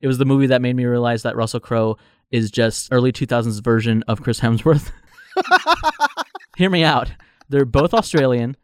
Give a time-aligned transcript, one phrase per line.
[0.00, 1.96] It was the movie that made me realize that Russell Crowe
[2.30, 4.90] is just early 2000s version of Chris Hemsworth.
[6.56, 7.10] Hear me out.
[7.48, 8.56] They're both Australian.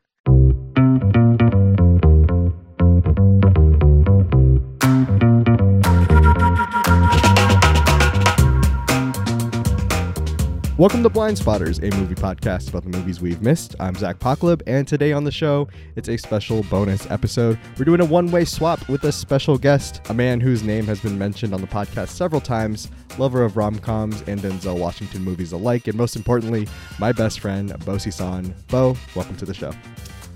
[10.77, 13.77] Welcome to Blind Spotters, a movie podcast about the movies we've missed.
[13.79, 17.61] I'm Zac Poklib, and today on the show, it's a special bonus episode.
[17.79, 20.99] We're doing a one way swap with a special guest, a man whose name has
[20.99, 25.53] been mentioned on the podcast several times, lover of rom coms and Denzel Washington movies
[25.53, 26.67] alike, and most importantly,
[26.99, 28.53] my best friend, Beau Sison.
[28.67, 29.71] Beau, welcome to the show.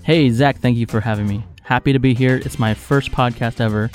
[0.03, 1.43] Hey, Zac, thank you for having me.
[1.63, 2.37] Happy to be here.
[2.37, 3.91] It's my first podcast ever,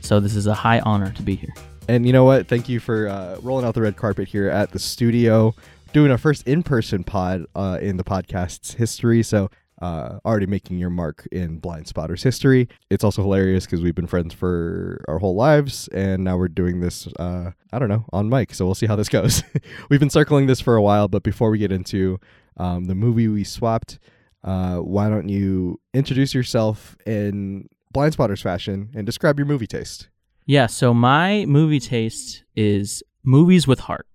[0.00, 1.52] so this is a high honor to be here.
[1.88, 2.46] And you know what?
[2.46, 5.54] Thank you for uh, rolling out the red carpet here at the studio
[5.92, 9.22] doing our first in-person pod uh, in the podcast's history.
[9.22, 9.48] So
[9.80, 12.68] uh, already making your mark in Blind Spotters history.
[12.90, 16.80] It's also hilarious because we've been friends for our whole lives, and now we're doing
[16.80, 17.06] this.
[17.18, 19.42] Uh, I don't know on mic, so we'll see how this goes.
[19.88, 22.18] we've been circling this for a while, but before we get into
[22.56, 23.98] um, the movie we swapped,
[24.42, 30.08] uh, why don't you introduce yourself in Blind Spotters fashion and describe your movie taste?
[30.44, 34.06] Yeah, so my movie taste is movies with heart.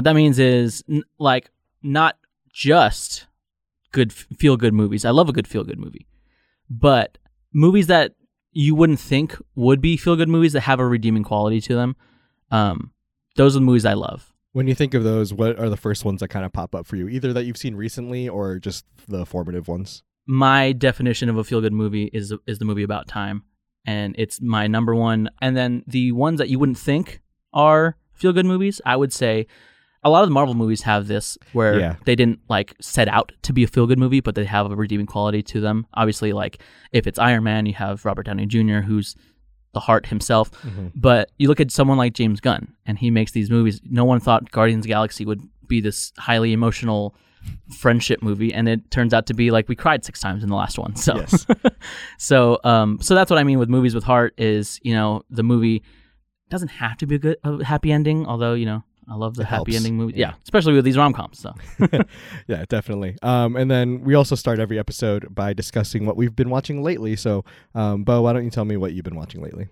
[0.00, 1.50] What that means is n- like
[1.82, 2.16] not
[2.50, 3.26] just
[3.92, 5.04] good feel good movies.
[5.04, 6.06] I love a good feel good movie,
[6.70, 7.18] but
[7.52, 8.14] movies that
[8.50, 11.96] you wouldn't think would be feel good movies that have a redeeming quality to them.
[12.50, 12.92] Um,
[13.36, 14.32] those are the movies I love.
[14.52, 16.86] When you think of those, what are the first ones that kind of pop up
[16.86, 17.06] for you?
[17.06, 20.02] Either that you've seen recently or just the formative ones.
[20.26, 23.42] My definition of a feel good movie is is the movie about time,
[23.84, 25.28] and it's my number one.
[25.42, 27.20] And then the ones that you wouldn't think
[27.52, 29.46] are feel good movies, I would say
[30.02, 31.96] a lot of the Marvel movies have this where Yeah.
[32.06, 34.74] they didn't like set out to be a feel good movie, but they have a
[34.76, 35.86] redeeming quality to them.
[35.94, 39.14] Obviously, like if it's Iron Man, you have Robert Downey Jr., who's
[39.72, 40.50] the heart himself.
[40.94, 43.80] But you look at someone like James Gunn, and he makes these movies.
[43.84, 47.14] No one thought Guardians of the Galaxy would be this highly emotional
[47.78, 50.56] friendship movie, and it turns out to be like we cried six times in the
[50.56, 50.96] last one.
[50.96, 51.46] So, Yes.
[52.18, 54.34] so, um, so that's what I mean with movies with heart.
[54.38, 55.82] Is you know the movie
[56.48, 59.42] doesn't have to be a good a happy ending, although you know I love the
[59.42, 59.76] It happy helps.
[59.76, 60.16] ending movies.
[60.16, 60.28] Yeah.
[60.28, 60.34] Yeah.
[60.44, 61.38] especially with these rom coms.
[61.40, 61.52] So
[62.46, 63.16] yeah, definitely.
[63.22, 67.16] Um, and then we also start every episode by discussing what we've been watching lately.
[67.16, 67.44] So,
[67.74, 69.68] um, Beau, why don't you tell me what you've been watching lately?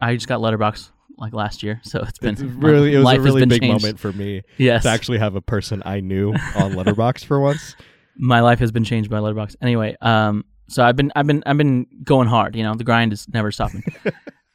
[0.00, 3.18] I just got Letterboxd like last year, so it's been It's really, it was life
[3.18, 3.82] a really big changed.
[3.84, 7.76] moment for me Yes, to actually have a person I knew on Letterboxd for once.
[8.16, 9.56] my life has been changed by Letterboxd.
[9.62, 12.56] Anyway, um, so I've been I've been I've been going hard.
[12.56, 13.82] You know, the grind is never stopping.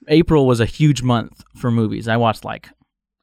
[0.07, 2.07] April was a huge month for movies.
[2.07, 2.69] I watched like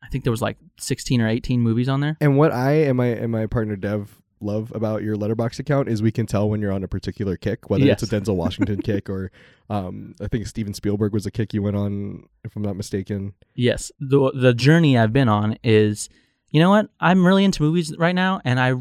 [0.07, 2.17] I think there was like sixteen or eighteen movies on there.
[2.21, 6.03] And what I and my and my partner Dev love about your Letterboxd account is
[6.03, 9.09] we can tell when you're on a particular kick, whether it's a Denzel Washington kick
[9.09, 9.31] or
[9.71, 13.35] um, I think Steven Spielberg was a kick you went on, if I'm not mistaken.
[13.55, 16.09] Yes, the the journey I've been on is,
[16.51, 16.89] you know what?
[17.01, 18.75] I'm really into movies right now, and I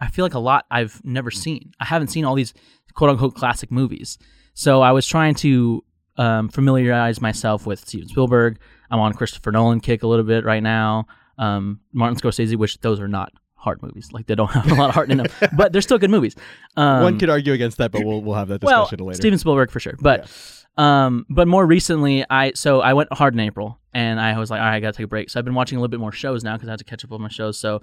[0.00, 1.72] I feel like a lot I've never seen.
[1.80, 2.52] I haven't seen all these
[2.94, 4.18] quote unquote classic movies,
[4.54, 5.84] so I was trying to
[6.18, 8.58] um, familiarize myself with Steven Spielberg.
[8.90, 11.06] I'm on Christopher Nolan kick a little bit right now.
[11.38, 14.88] Um, Martin Scorsese, which those are not hard movies, like they don't have a lot
[14.90, 15.26] of heart in them,
[15.56, 16.36] but they're still good movies.
[16.76, 19.16] Um, One could argue against that, but we'll we'll have that well, discussion later.
[19.16, 19.94] Steven Spielberg for sure.
[20.00, 20.30] But
[20.78, 24.60] um but more recently I so I went hard in April and I was like,
[24.60, 25.30] all right, I gotta take a break.
[25.30, 27.04] So I've been watching a little bit more shows now because I have to catch
[27.04, 27.58] up on my shows.
[27.58, 27.80] So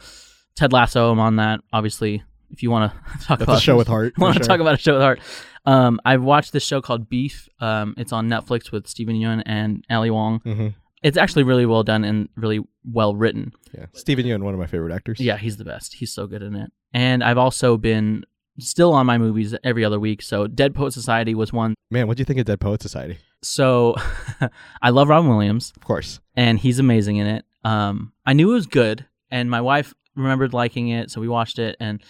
[0.56, 1.62] Ted Lasso, I'm on that.
[1.74, 4.14] Obviously, if you want to talk That's about a show with heart.
[4.18, 4.48] want to sure.
[4.48, 5.20] talk about a show with heart.
[5.66, 7.50] Um, I've watched this show called Beef.
[7.60, 10.40] Um, it's on Netflix with Steven Yeun and Ali Wong.
[10.42, 10.76] Mhm.
[11.04, 13.52] It's actually really well done and really well written.
[13.74, 15.20] Yeah, Steven Yeun, one of my favorite actors.
[15.20, 15.94] Yeah, he's the best.
[15.96, 16.72] He's so good in it.
[16.94, 18.24] And I've also been
[18.60, 20.22] still on my movies every other week.
[20.22, 23.18] So Dead Poet Society was one man, what do you think of Dead Poet Society?
[23.42, 23.96] So
[24.82, 26.20] I love Robin Williams Of course.
[26.36, 27.46] and he's amazing in it.
[27.66, 31.58] Um, I knew it was good and my wife remembered liking it, so we watched
[31.60, 32.02] it and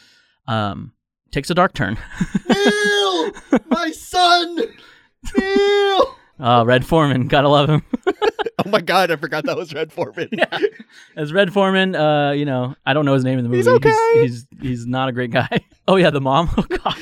[0.48, 0.92] um,
[1.32, 1.98] takes a dark turn.
[2.50, 3.32] Neil,
[3.70, 4.60] my son,
[5.38, 6.16] Neil.
[6.40, 7.82] uh, Red Foreman, gotta love him.
[8.66, 10.30] Oh my God, I forgot that was Red Foreman.
[11.16, 13.58] As Red Foreman, uh, you know, I don't know his name in the movie.
[13.60, 13.94] He's okay.
[14.14, 15.50] He's he's, he's not a great guy.
[15.88, 16.50] Oh yeah, the mom.
[16.58, 16.96] Oh god.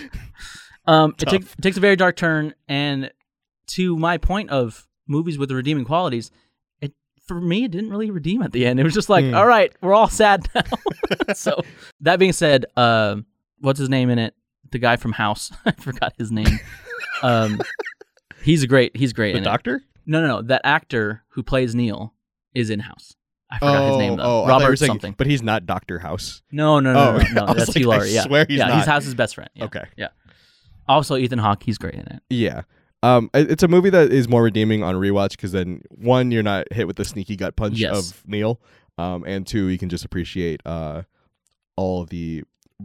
[0.88, 3.12] Um, it, takes it takes a very dark turn, and
[3.68, 6.32] to my point of movies with the redeeming qualities,
[6.82, 6.94] it
[7.28, 8.80] for me it didn't really redeem at the end.
[8.80, 9.36] It was just like, Hmm.
[9.36, 11.34] all right, we're all sad now.
[11.36, 11.62] so
[12.00, 13.28] that being said, um,
[13.60, 14.34] what's his name in it?
[14.72, 15.52] The guy from House.
[15.66, 16.60] I forgot his name.
[17.22, 17.62] Um,
[18.42, 18.98] he's a great.
[18.98, 19.48] He's great The in it.
[20.06, 20.42] No, no, no.
[20.42, 22.14] That actor who plays Neil
[22.54, 23.16] is in House.
[23.50, 24.24] I forgot his name though.
[24.24, 25.16] oh, I thought you were Robert saying- something.
[25.18, 26.42] But he's not Doctor House.
[26.52, 27.46] No, no, no, Oh, no, no.
[27.48, 28.10] I That's like, Laurie.
[28.12, 28.68] Yeah, he's yeah.
[28.68, 28.78] not.
[28.78, 29.50] He's House's best friend.
[29.54, 29.66] Yeah.
[29.66, 29.84] Okay.
[29.98, 30.08] Yeah.
[30.88, 31.64] Also, Ethan Hawke.
[31.64, 32.22] He's great in it.
[32.30, 32.62] Yeah.
[33.04, 36.72] Um, it's a movie that is more redeeming on rewatch because then one, you're not
[36.72, 38.12] hit with the sneaky gut punch Yes.
[38.12, 38.62] of Neil,
[39.00, 41.02] um, and two, you can just appreciate uh,
[41.76, 42.44] all the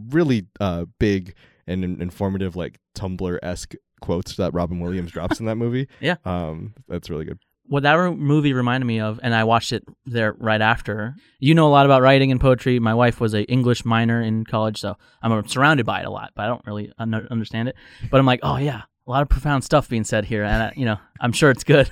[0.09, 1.35] really uh, big
[1.67, 5.87] and informative, like Tumblr esque quotes that Robin Williams drops in that movie.
[6.01, 6.15] Yeah.
[6.25, 7.39] um, that's really good.
[7.67, 11.15] what that re- movie reminded me of, and I watched it there right after.
[11.39, 12.79] You know a lot about writing and poetry.
[12.79, 16.31] My wife was a English minor in college, so I'm surrounded by it a lot,
[16.35, 17.75] but I don't really un- understand it.
[18.09, 20.73] But I'm like, oh yeah, a lot of profound stuff being said here, and I,
[20.75, 21.89] you know, I'm sure it's good.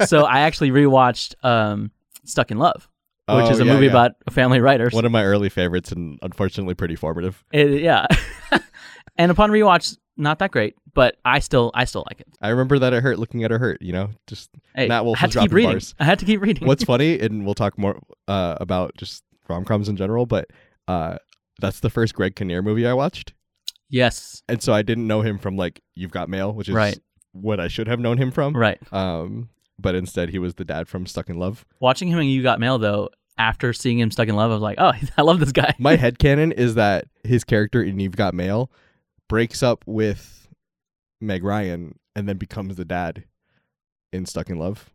[0.06, 1.90] so I actually rewatched um,
[2.24, 2.88] Stuck in Love,
[3.28, 3.92] which Oh, is a yeah, movie yeah.
[3.92, 4.90] about a family writer.
[4.90, 7.42] One of my early favorites, and unfortunately pretty formative.
[7.52, 8.06] It- yeah,
[9.16, 12.26] and upon rewatch, not that great, but I still I still like it.
[12.42, 13.80] I remember that it hurt looking at her hurt.
[13.80, 15.70] You know, just Hey, Nat Wolff I had to keep reading.
[15.70, 15.94] bars.
[15.98, 16.66] I had to keep reading.
[16.66, 20.50] what's funny, and we'll talk more uh, about just rom coms in general, but
[20.88, 21.16] uh,
[21.60, 23.32] that's the first Greg Kinnear movie I watched,
[23.88, 26.98] yes, and so I didn't know him from like You've Got Mail, which is Right.
[27.32, 28.56] what I should have known him from.
[28.56, 28.78] right.
[28.92, 31.64] Um, but instead, he was the dad from Stuck in Love.
[31.80, 34.62] Watching him in You Got Mail though, after seeing him stuck in love, I was
[34.62, 35.74] like, oh, I love this guy.
[35.78, 38.70] My head headcanon is that his character in You've Got Mail
[39.28, 40.48] breaks up with
[41.20, 43.24] Meg Ryan and then becomes the dad
[44.12, 44.90] in Stuck in Love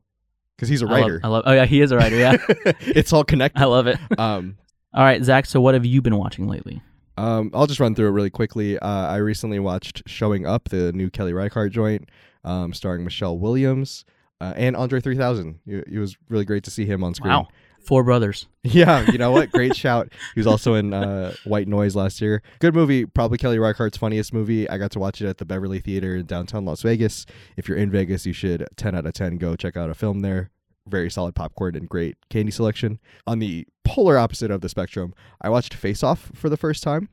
[0.55, 1.21] because he's a I love- writer.
[1.23, 2.15] I love, Oh yeah, he is a writer.
[2.17, 2.37] Yeah,
[2.81, 3.61] it's all connected.
[3.61, 3.97] I love it.
[4.17, 4.57] Um,
[4.93, 5.45] All right, Zac.
[5.45, 6.81] So what have you been watching lately?
[7.17, 8.79] Um, I'll just run through it really quickly.
[8.79, 12.09] Uh, I recently watched Showing Up, the new Kelly Reichardt joint,
[12.43, 14.03] um, starring Michelle Williams
[14.41, 15.59] uh, and Andre 3000.
[15.67, 17.33] It, it was really great to see him on screen.
[17.33, 17.49] Wow,
[17.83, 18.47] Four Brothers.
[18.65, 19.51] Yeah, you know what?
[19.51, 20.13] Great shout.
[20.33, 22.41] He was also in uh, White Noise last year.
[22.59, 23.05] Good movie.
[23.05, 24.69] Probably Kelly Reichardt's funniest movie.
[24.69, 27.25] I got to watch it at the Beverly Theater in downtown Las Vegas.
[27.57, 30.21] If you're in Vegas, you should 10 out of 10 go check out a film
[30.21, 30.49] there.
[30.87, 32.99] Very solid popcorn and great candy selection.
[33.27, 37.09] On the polar opposite of the spectrum, I watched Face Off for the first time.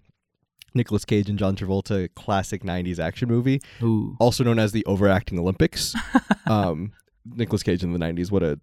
[0.73, 5.37] Nicolas Cage and John Travolta classic 90s action movie, Ooh, also known as the overacting
[5.37, 5.97] Olympics.
[6.47, 6.93] um,
[7.25, 8.61] Nicolas Cage in the 90s, what a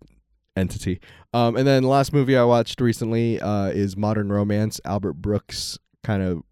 [0.57, 0.99] entity.
[1.33, 5.77] Um, and then the last movie I watched recently uh, is Modern Romance, Albert Brooks
[6.03, 6.43] kind of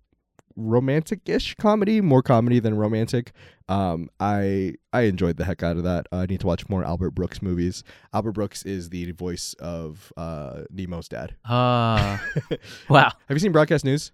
[0.56, 3.32] romantic-ish comedy, more comedy than romantic.
[3.68, 6.08] Um, I I enjoyed the heck out of that.
[6.12, 7.84] Uh, I need to watch more Albert Brooks movies.
[8.14, 11.36] Albert Brooks is the voice of uh, Nemo's dad.
[11.50, 12.18] uh,
[12.90, 13.12] wow.
[13.28, 14.12] Have you seen Broadcast News?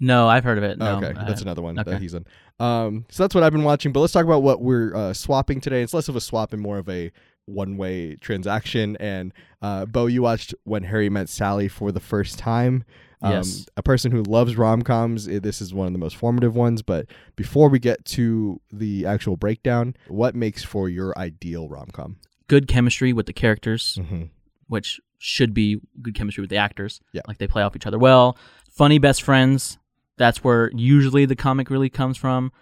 [0.00, 0.78] No, I've heard of it.
[0.78, 1.90] No, okay, that's another one okay.
[1.90, 2.24] that he's in.
[2.60, 3.92] Um, so that's what I've been watching.
[3.92, 5.82] But let's talk about what we're uh, swapping today.
[5.82, 7.10] It's less of a swap and more of a
[7.48, 8.96] one-way transaction.
[9.00, 12.84] And uh, Beau, you watched When Harry Met Sally for the first time.
[13.20, 13.66] Um, Yes.
[13.76, 15.26] A person who loves rom-coms.
[15.26, 16.82] eh, This is one of the most formative ones.
[16.82, 22.16] But before we get to the actual breakdown, what makes for your ideal rom-com?
[22.46, 24.22] good chemistry with the characters, Mm-hmm.
[24.68, 27.00] which should be good chemistry with the actors.
[27.12, 27.20] Yeah.
[27.26, 28.38] like they play off each other well.
[28.70, 29.78] Funny best friends.
[30.16, 32.52] That's where usually the comic really comes from,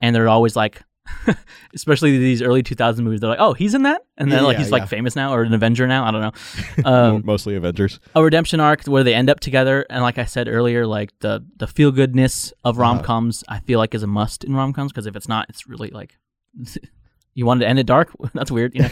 [0.00, 0.82] and they're always like.
[1.74, 4.62] Especially these early 2000 movies, they're like, "Oh, he's in that," and then like Yeah,
[4.64, 6.04] he's like famous now or an Avenger now.
[6.04, 6.32] I don't know.
[6.90, 8.00] Um, Mostly Avengers.
[8.14, 11.44] a redemption arc where they end up together and like i said earlier like the
[11.58, 12.82] the feel goodness of Uh-huh.
[12.94, 15.90] rom-coms i feel like is a must in rom-coms because if it's not it's really
[15.90, 16.16] like
[17.34, 18.88] you wanted to end it dark that's weird you know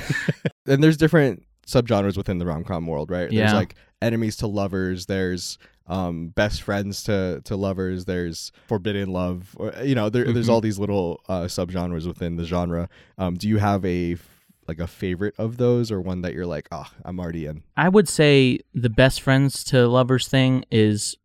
[0.67, 3.55] and there's different subgenres within the rom-com world right there's Yeah.
[3.55, 8.05] like enemies to lovers there's um best friends to to lovers.
[8.05, 9.55] There's forbidden love.
[9.58, 10.52] Or you know there, there's Mhm.
[10.52, 12.88] all these little uh subgenres within the genre.
[13.17, 14.17] Um do you have a
[14.67, 17.88] like a favorite of those or one that you're like oh i'm already in i
[17.88, 21.16] would say the best friends to lovers thing is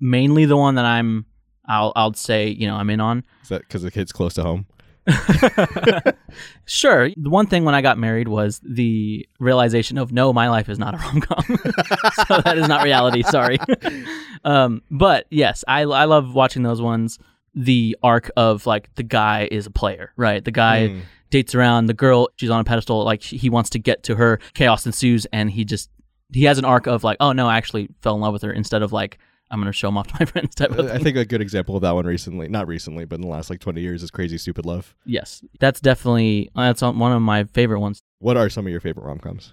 [0.00, 1.24] mainly the one that i'm
[1.66, 3.24] i'll i'll say you know i'm in on.
[3.42, 4.66] Is that because the kid's close to home
[6.66, 7.10] sure.
[7.16, 10.78] The one thing when i got married was the realization of no my life is
[10.78, 11.44] not a rom-com.
[12.28, 13.22] So that is not reality.
[13.22, 13.58] Sorry.
[14.44, 17.18] Um but yes i i love watching those ones.
[17.54, 20.44] The arc of like the guy is a player right?
[20.44, 21.00] The guy Mm.
[21.30, 24.38] dates around the girl she's on a pedestal like he wants to get to her.
[24.54, 25.90] Chaos ensues and he just
[26.32, 28.52] he has an arc of like oh no i actually fell in love with her
[28.52, 29.18] instead of like
[29.50, 31.76] i'm gonna show them off to my friends type of i think a good example
[31.76, 34.38] of that one recently not recently but in the last like 20 years is crazy
[34.38, 34.94] stupid love.
[35.04, 35.44] Yes.
[35.60, 38.00] That's definitely that's one of my favorite ones.
[38.18, 39.52] What are some of your favorite rom-coms?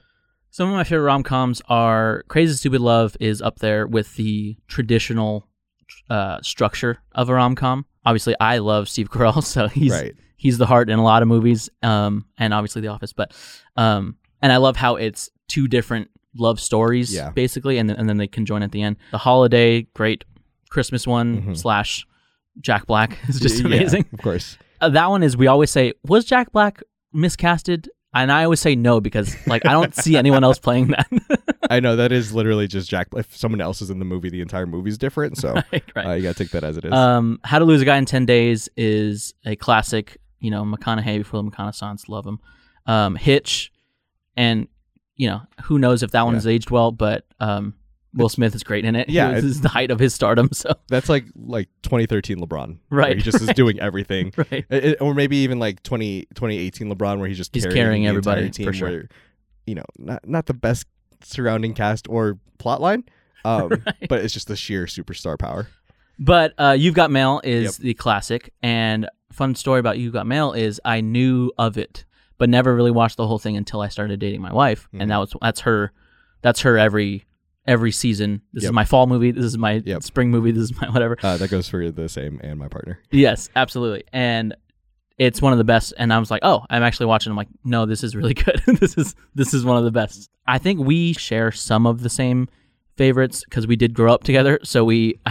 [0.52, 4.56] Some of my favorite rom coms are Crazy Stupid Love is up there with the
[4.70, 5.46] traditional
[6.10, 7.86] uh, structure of a rom com.
[8.06, 10.16] Obviously, I love Steve Carell, so he's right.
[10.38, 13.12] he's the heart in a lot of movies, um, and obviously The Office.
[13.12, 13.34] But
[13.76, 17.30] um, and I love how it's two different love stories, Yeah.
[17.32, 18.98] basically, and then, and then they conjoin at the end.
[19.12, 20.24] The Holiday, great
[20.70, 21.58] Christmas one Mhm.
[21.58, 22.06] slash
[22.62, 24.06] Jack Black is just Yeah, amazing.
[24.14, 26.82] of course Uh, that one is we always say was Jack Black
[27.16, 31.08] miscasted, and I always say no because like I don't see anyone else playing that.
[31.70, 33.08] I know that is literally just Jack.
[33.16, 35.38] If someone else is in the movie, the entire movie's different.
[35.38, 36.06] So right, right.
[36.06, 36.92] uh, you gotta take that as it is.
[36.94, 40.18] Um, How to Lose a Guy in Ten Days is a classic.
[40.40, 42.40] You know, McConaughey before the McConaissance, love him.
[42.86, 43.72] Um, Hitch,
[44.38, 44.68] and
[45.18, 46.38] you know, who knows if that one Yeah.
[46.38, 47.74] has aged well, but um,
[48.14, 49.10] Will Smith is great in it.
[49.10, 50.50] Yeah, this is the height of his stardom.
[50.54, 52.78] So That's like like 2013 LeBron.
[52.90, 53.18] where Right.
[53.18, 54.34] He just is doing everything.
[54.38, 58.50] right, It- or maybe even like 20, 2018 LeBron, where he's just He's carrying, everybody,
[58.50, 58.66] team.
[58.68, 58.90] for sure.
[58.90, 59.10] Where,
[59.66, 60.86] you know, not not the best
[61.24, 63.04] surrounding cast or plot line,
[63.44, 64.08] um, Right.
[64.10, 65.68] but it's just the sheer superstar power.
[66.20, 67.84] But uh, You've Got Mail is Yep.
[67.84, 68.54] the classic.
[68.64, 72.06] And fun story about You've Got Mail is I knew of it,
[72.38, 75.02] but never really watched the whole thing until I started dating my wife, Mhm.
[75.02, 75.92] and that was that's her,
[76.42, 77.26] that's her every
[77.68, 78.42] every season.
[78.54, 79.32] This is my fall movie.
[79.32, 80.04] This is my Yep.
[80.04, 80.52] spring movie.
[80.52, 81.18] This is my whatever.
[81.24, 83.00] Uh, that goes for the same and my partner.
[83.12, 84.04] Yes, absolutely.
[84.14, 84.54] And
[85.18, 85.92] it's one of the best.
[85.98, 87.32] And I was like, oh, I'm actually watching.
[87.32, 88.62] I'm like, no, this is really good.
[88.80, 90.30] this is this is one of the best.
[90.46, 92.50] I think we share some of the same
[92.98, 94.60] favorites because we did grow up together.
[94.64, 95.20] So we,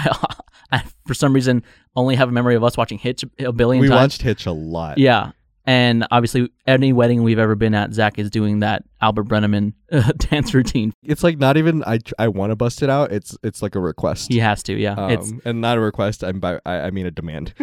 [0.73, 1.62] I, for some reason,
[1.94, 4.00] only have a memory of us watching Hitch a billion We times.
[4.00, 4.99] watched Hitch a lot.
[4.99, 5.30] Yeah.
[5.66, 10.12] And obviously, any wedding we've ever been at, Zac is doing that Albert Brennaman uh,
[10.16, 10.92] dance routine.
[11.02, 13.12] It's like not even I I want to bust it out.
[13.12, 14.30] It's it's like a request.
[14.30, 14.94] He has to, yeah.
[14.94, 16.23] Um, it's and not a request.
[16.23, 17.54] I'm by, I, I mean a demand.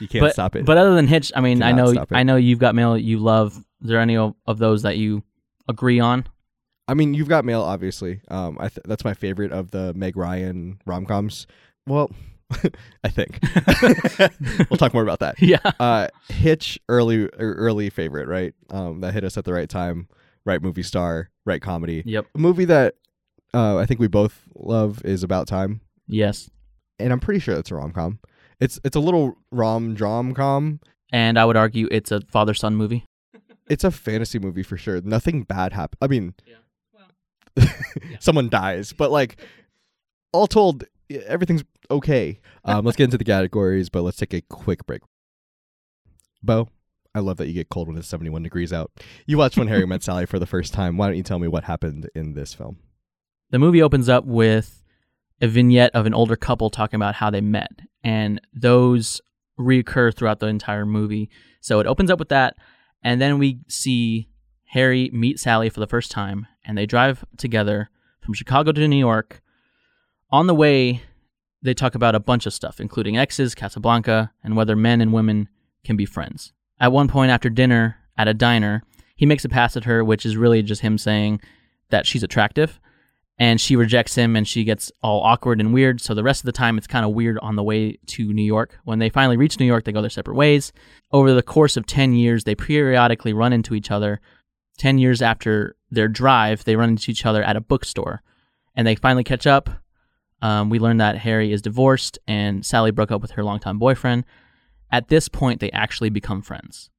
[0.00, 0.64] you can't but, stop it.
[0.64, 1.92] But other than Hitch, I mean, I know.
[2.12, 3.56] I know you've got mail you love.
[3.82, 5.22] Is there any of, those that you
[5.68, 6.26] agree on?
[6.88, 8.20] I mean, you've got mail, obviously.
[8.28, 11.46] Um, I th- that's my favorite of the Meg Ryan rom coms.
[11.86, 12.10] Well,
[13.04, 13.38] I think
[14.70, 15.36] we'll talk more about that.
[15.42, 15.58] Yeah.
[15.78, 18.54] Uh, Hitch, early er, early favorite, right?
[18.70, 20.08] Um, that hit us at the right time,
[20.46, 22.02] right movie star, right comedy.
[22.06, 22.26] Yep.
[22.34, 22.94] A movie that
[23.54, 26.50] uh, I think we both love is About Time, Yes.
[26.98, 28.18] and I'm pretty sure it's a rom com.
[28.60, 30.80] It's it's a little rom drom com.
[31.12, 33.04] And I would argue it's a father son movie.
[33.70, 35.00] It's a fantasy movie for sure.
[35.02, 35.98] Nothing bad happened.
[36.02, 36.56] I mean, Yeah.
[36.94, 37.68] Well,
[38.20, 39.38] someone dies, but like
[40.32, 40.84] all told,
[41.26, 42.40] everything's okay.
[42.64, 45.02] Um, let's get into the categories, but let's take a quick break.
[46.42, 46.68] Beau,
[47.14, 48.92] I love that you get cold when it's 71 degrees out.
[49.26, 50.96] You watched When Harry Met Sally for the first time.
[50.96, 52.78] Why don't you tell me what happened in this film?
[53.50, 54.84] The movie opens up with
[55.40, 59.20] a vignette of an older couple talking about how they met, and those
[59.58, 61.30] reoccur throughout the entire movie.
[61.60, 62.56] So it opens up with that,
[63.02, 64.28] and then we see
[64.66, 67.90] Harry meet Sally for the first time, and they drive together
[68.20, 69.40] from Chicago to New York.
[70.30, 71.02] On the way,
[71.62, 75.48] they talk about a bunch of stuff, including exes, Casablanca, and whether men and women
[75.84, 76.52] can be friends.
[76.80, 78.82] At one point after dinner at a diner,
[79.16, 81.40] he makes a pass at her, which is really just him saying
[81.90, 82.78] that she's attractive
[83.38, 86.00] and she rejects him and she gets all awkward and weird.
[86.00, 88.42] So the rest of the time, it's kind of weird on the way to New
[88.42, 88.78] York.
[88.84, 90.72] When they finally reach New York, they go their separate ways.
[91.12, 94.20] Over the course of 10 years, they periodically run into each other.
[94.78, 98.22] 10 years after their drive, they run into each other at a bookstore
[98.74, 99.70] and they finally catch up.
[100.40, 104.24] Um, we learn that Harry is divorced and Sally broke up with her longtime boyfriend.
[104.90, 106.90] At this point, they actually become friends.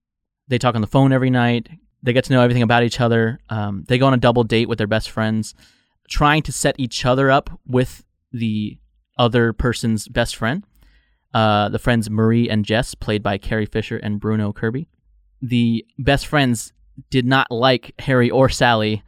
[0.47, 1.69] They talk on the phone every night.
[2.03, 3.39] They get to know everything about each other.
[3.49, 5.53] Um, they go on a double date with their best friends
[6.09, 8.77] trying to set each other up with the
[9.17, 10.63] other person's best friend.
[11.33, 14.87] Uh, the friends Marie and Jess, played by Carrie Fisher and Bruno Kirby.
[15.41, 16.73] The best friends
[17.11, 19.03] did not like Harry or Sally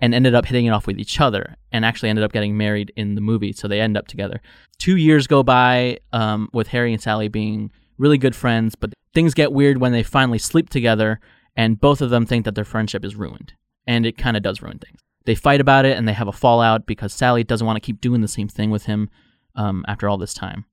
[0.00, 2.92] and ended up hitting it off with each other and actually ended up getting married
[2.96, 3.52] in the movie.
[3.52, 4.40] So they end up together.
[4.78, 9.34] Two years go by um, with Harry and Sally being really good friends, but things
[9.34, 11.20] get weird when they finally sleep together
[11.56, 13.54] and both of them think that their friendship is ruined.
[13.86, 16.32] And it kind of does ruin things they fight about it and they have a
[16.32, 19.10] fallout because Sally doesn't want to keep doing the same thing with him
[19.56, 20.64] um, after all this time.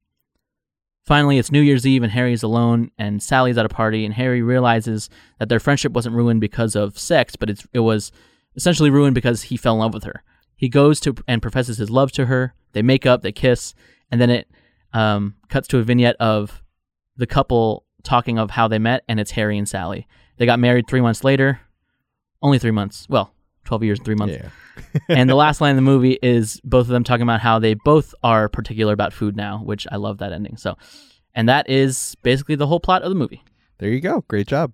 [1.05, 4.41] Finally, it's New Year's Eve and Harry's alone and Sally's at a party and Harry
[4.41, 8.13] realizes that their friendship wasn't ruined because of sex, but it was
[8.55, 10.23] essentially ruined because he fell in love with her.
[10.55, 12.53] He goes to and professes his love to her.
[12.73, 13.73] They make up, they kiss,
[14.11, 14.47] and then it
[14.93, 16.63] um, cuts to a vignette of
[17.17, 20.07] the couple talking of how they met, and it's Harry and Sally.
[20.37, 21.59] They got married three months later.
[22.41, 23.07] Only three months.
[23.09, 23.33] Well,
[23.65, 24.35] 12 years and three months.
[24.35, 24.99] Yeah.
[25.09, 27.73] and the last line of the movie is both of them talking about how they
[27.73, 30.57] both are particular about food now, which I love that ending.
[30.57, 30.77] So,
[31.33, 33.43] and that is basically the whole plot of the movie.
[33.79, 34.23] There you go.
[34.27, 34.73] Great job.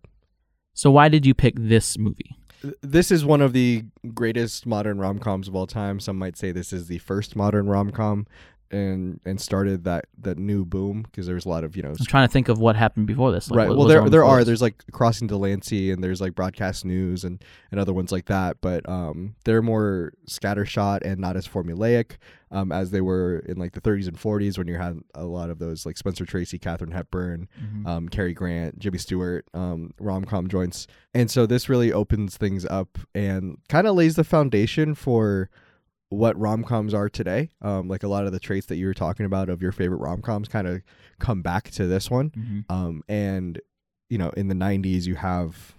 [0.73, 2.37] So, why did you pick this movie?
[2.81, 5.99] This is one of the greatest modern rom coms of all time.
[5.99, 8.27] Some might say this is the first modern rom com,
[8.71, 11.89] and and started that that new boom because there was a lot of you know
[11.89, 13.49] I'm trying to think of what happened before this.
[13.51, 13.69] Like, right.
[13.69, 14.39] Well, there there are.
[14.39, 14.45] this?
[14.47, 18.57] There's like Crossing Delancey, and there's like Broadcast News, and and other ones like that.
[18.61, 22.17] But um, they're more scattershot and not as formulaic
[22.51, 25.49] um, as they were in like the 30s and 40s when you had a lot
[25.49, 27.87] of those like Spencer Tracy, Katharine Hepburn, Mhm.
[27.87, 30.87] um, Cary Grant, Jimmy Stewart, um, rom com joints.
[31.13, 35.49] And so this really opens things up and kind of lays the foundation for
[36.11, 37.49] what rom coms are today.
[37.61, 39.97] Um, like a lot of the traits that you were talking about of your favorite
[39.99, 40.81] rom coms kind of
[41.19, 42.29] come back to this one.
[42.31, 42.65] Mhm.
[42.69, 43.59] Um, and
[44.09, 45.73] you know in the 90s you have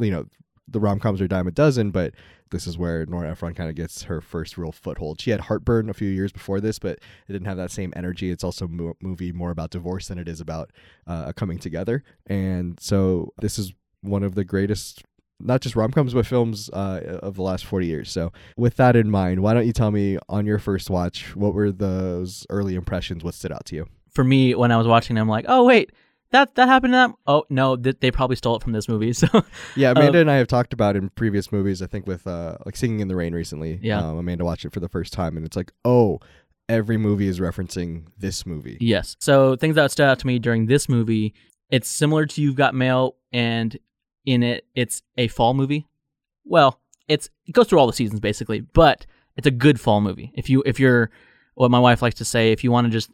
[0.00, 0.26] you know
[0.66, 2.12] the rom-coms are dime a dozen but
[2.50, 5.20] this is where Nora Ephron kind of gets her first real foothold.
[5.20, 6.92] She had Heartburn a few years before this, but
[7.28, 8.30] it didn't have that same energy.
[8.30, 10.70] It's also a mo- movie more about divorce than it is about
[11.06, 12.02] uh, coming together.
[12.26, 15.04] And so this is one of the greatest
[15.40, 19.10] not just rom-coms but films uh, of the last 40 years so with that in
[19.10, 23.22] mind why don't you tell me on your first watch what were those early impressions
[23.22, 25.92] what stood out to you For me, when I was watching, I'm like, oh wait,
[26.32, 27.14] that that happened to them.
[27.26, 29.12] Oh no, th- they probably stole it from this movie.
[29.22, 29.28] So
[29.76, 32.76] yeah amanda and i have talked about in previous movies i think with uh like
[32.76, 34.00] singing in the rain recently Yeah.
[34.00, 36.18] um, amanda watched it for the first time and it's like oh
[36.68, 39.16] every movie is referencing this movie Yes.
[39.20, 41.32] So things that stood out to me during this movie,
[41.70, 43.76] it's similar to You've Got Mail, and
[44.28, 45.86] in it, it's a fall movie.
[46.44, 49.06] Well, it's it goes through all the seasons basically, but
[49.36, 50.32] it's a good fall movie.
[50.34, 51.10] If you if you're
[51.54, 53.10] what my wife likes to say, if you want to just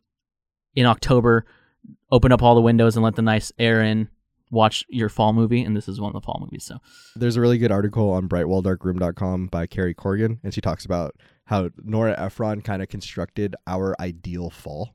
[0.75, 1.45] in October
[2.11, 4.09] open up all the windows and let the nice air in,
[4.51, 6.65] watch your fall movie, and this is one of the fall movies.
[6.65, 6.79] So
[7.15, 11.15] There's a really good article on brightwalldarkroom.com by Carrie Corrigan, and she talks about
[11.47, 14.95] how Nora Ephron kind of constructed our ideal fall.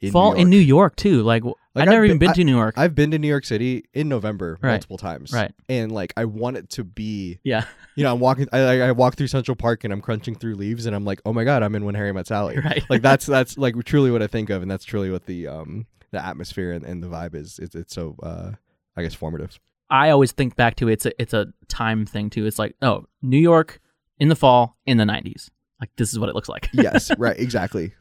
[0.00, 1.22] In fall New in New York too.
[1.22, 2.74] Like, Like, I've I've never even been- been to New York.
[2.78, 4.72] I've been to New York City in November Right.
[4.72, 5.52] multiple times, Right.
[5.68, 7.64] And like, I want it to be, yeah.
[7.96, 10.54] you know, I'm walking, I, I I walk through Central Park and I'm crunching through
[10.56, 12.56] leaves, and I'm like, oh my god, I'm in When Harry Met Sally.
[12.64, 12.82] Right.
[12.88, 15.86] Like that's that's like truly what I think of, and that's truly what the um
[16.12, 17.58] the atmosphere and, and the vibe is.
[17.60, 18.52] It's it's so uh
[18.96, 19.60] I guess formative.
[19.90, 22.46] I always think back to it's a it's a time thing too.
[22.46, 23.80] It's like oh, New York
[24.18, 25.50] in the fall in the '90s.
[25.80, 26.68] Like this is what it looks like.
[26.72, 27.92] Yes, right, exactly.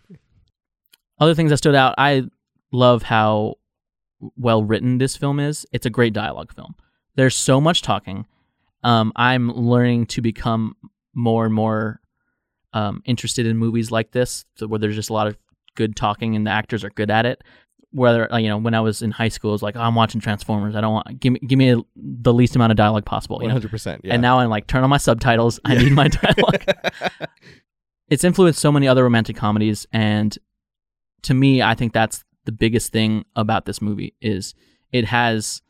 [1.20, 1.96] Other things that stood out.
[1.98, 2.24] I
[2.72, 3.56] love how
[4.38, 5.66] well written this film is.
[5.72, 6.76] It's a great dialogue film.
[7.16, 8.26] There's so much talking.
[8.84, 10.76] Um, I'm learning to become
[11.14, 12.02] more and more
[12.74, 15.38] um, interested in movies like this, where there's just a lot of
[15.76, 17.44] good talking and the actors are good at it.
[17.92, 19.96] Whether uh, you know, when I was in high school, it was like oh, I'm
[19.96, 20.76] watching Transformers.
[20.76, 23.42] I don't want give me give me the least amount of dialogue possible.
[23.42, 24.02] You hundred percent.
[24.04, 24.14] Yeah.
[24.14, 25.60] and now I'm like, turn on my subtitles.
[25.66, 26.64] I need my dialogue.
[28.08, 30.38] it's influenced so many other romantic comedies, and
[31.24, 34.54] to me, I think that's the biggest thing about this movie is
[34.92, 35.62] it has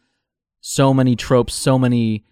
[0.61, 2.23] so many tropes, so many,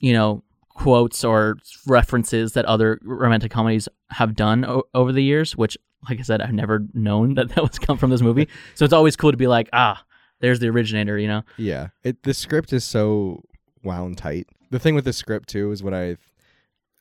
[0.00, 5.56] you know, quotes or references that other romantic comedies have done o- over the years.
[5.56, 8.48] Which, like I said, I've never known that that was come from this movie.
[8.74, 10.02] so it's always cool to be like, ah,
[10.40, 11.18] there's the originator.
[11.18, 11.42] You know?
[11.56, 13.42] Yeah, it the script is so
[13.82, 14.48] wound tight.
[14.70, 16.16] The thing with the script too is what I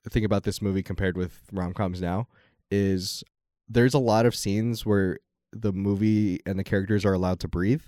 [0.10, 2.28] think about this movie compared with rom coms now
[2.70, 3.24] is
[3.70, 5.20] there's a lot of scenes where
[5.52, 7.84] the movie and the characters are allowed to breathe.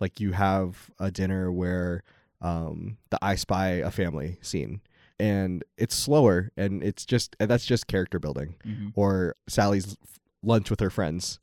[0.00, 2.02] Like you have a dinner where
[2.40, 4.80] um, the I Spy a Family scene,
[5.18, 8.54] and it's slower, and it's just and that's just character building.
[8.94, 9.96] Or Sally's
[10.42, 11.38] lunch with her friends,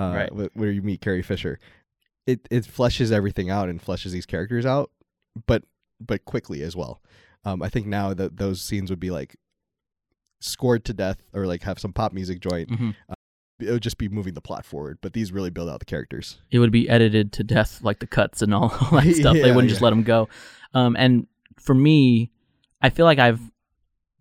[0.00, 0.50] uh, Right.
[0.54, 1.60] where you meet Carrie Fisher.
[2.26, 4.90] It it fleshes everything out and fleshes these characters out,
[5.46, 5.62] but
[6.00, 7.00] but quickly as well.
[7.44, 9.36] Um, I think now that those scenes would be like
[10.40, 12.68] scored to death or like have some pop music joint.
[12.74, 12.90] hmm
[13.62, 14.98] It would just be moving the plot forward.
[15.00, 16.38] But these really build out the characters.
[16.50, 19.34] it would be edited to death, like the cuts and all, all that stuff.
[19.34, 20.28] they wouldn't just let them go.
[20.74, 21.26] Um, and
[21.58, 22.30] for me,
[22.80, 23.40] I feel like I've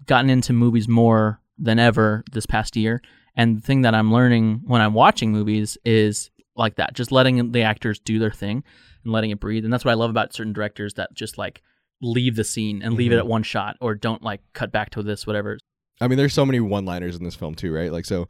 [0.05, 3.01] gotten into movies more than ever this past year.
[3.35, 7.51] And the thing that I'm learning when I'm watching movies is like that, just letting
[7.51, 8.63] the actors do their thing
[9.03, 9.63] and letting it breathe.
[9.63, 11.61] And that's what I love about certain directors that just like
[12.01, 13.19] leave the scene and leave it Mhm.
[13.19, 15.57] at one shot or don't like cut back to this, whatever.
[16.01, 17.91] I mean, there's so many one-liners in this film too, right?
[17.91, 18.27] Like, so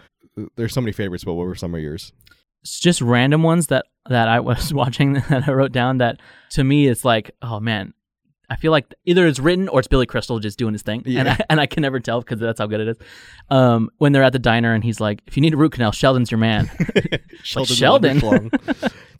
[0.56, 1.24] there's so many favorites.
[1.24, 2.13] But what were some of yours?
[2.63, 6.20] it's just random ones that that I was watching that I wrote down that
[6.52, 7.94] to me it's like oh man
[8.52, 11.28] I feel like either it's written or it's Billy Crystal just doing his thing and
[11.28, 12.98] I, and I can never tell because that's how good it is
[13.50, 15.91] um, when they're at the diner and he's like if you need a root canal
[15.91, 16.70] Sheldon's your man
[17.44, 17.76] Sheldon.
[18.20, 18.52] Sheldon.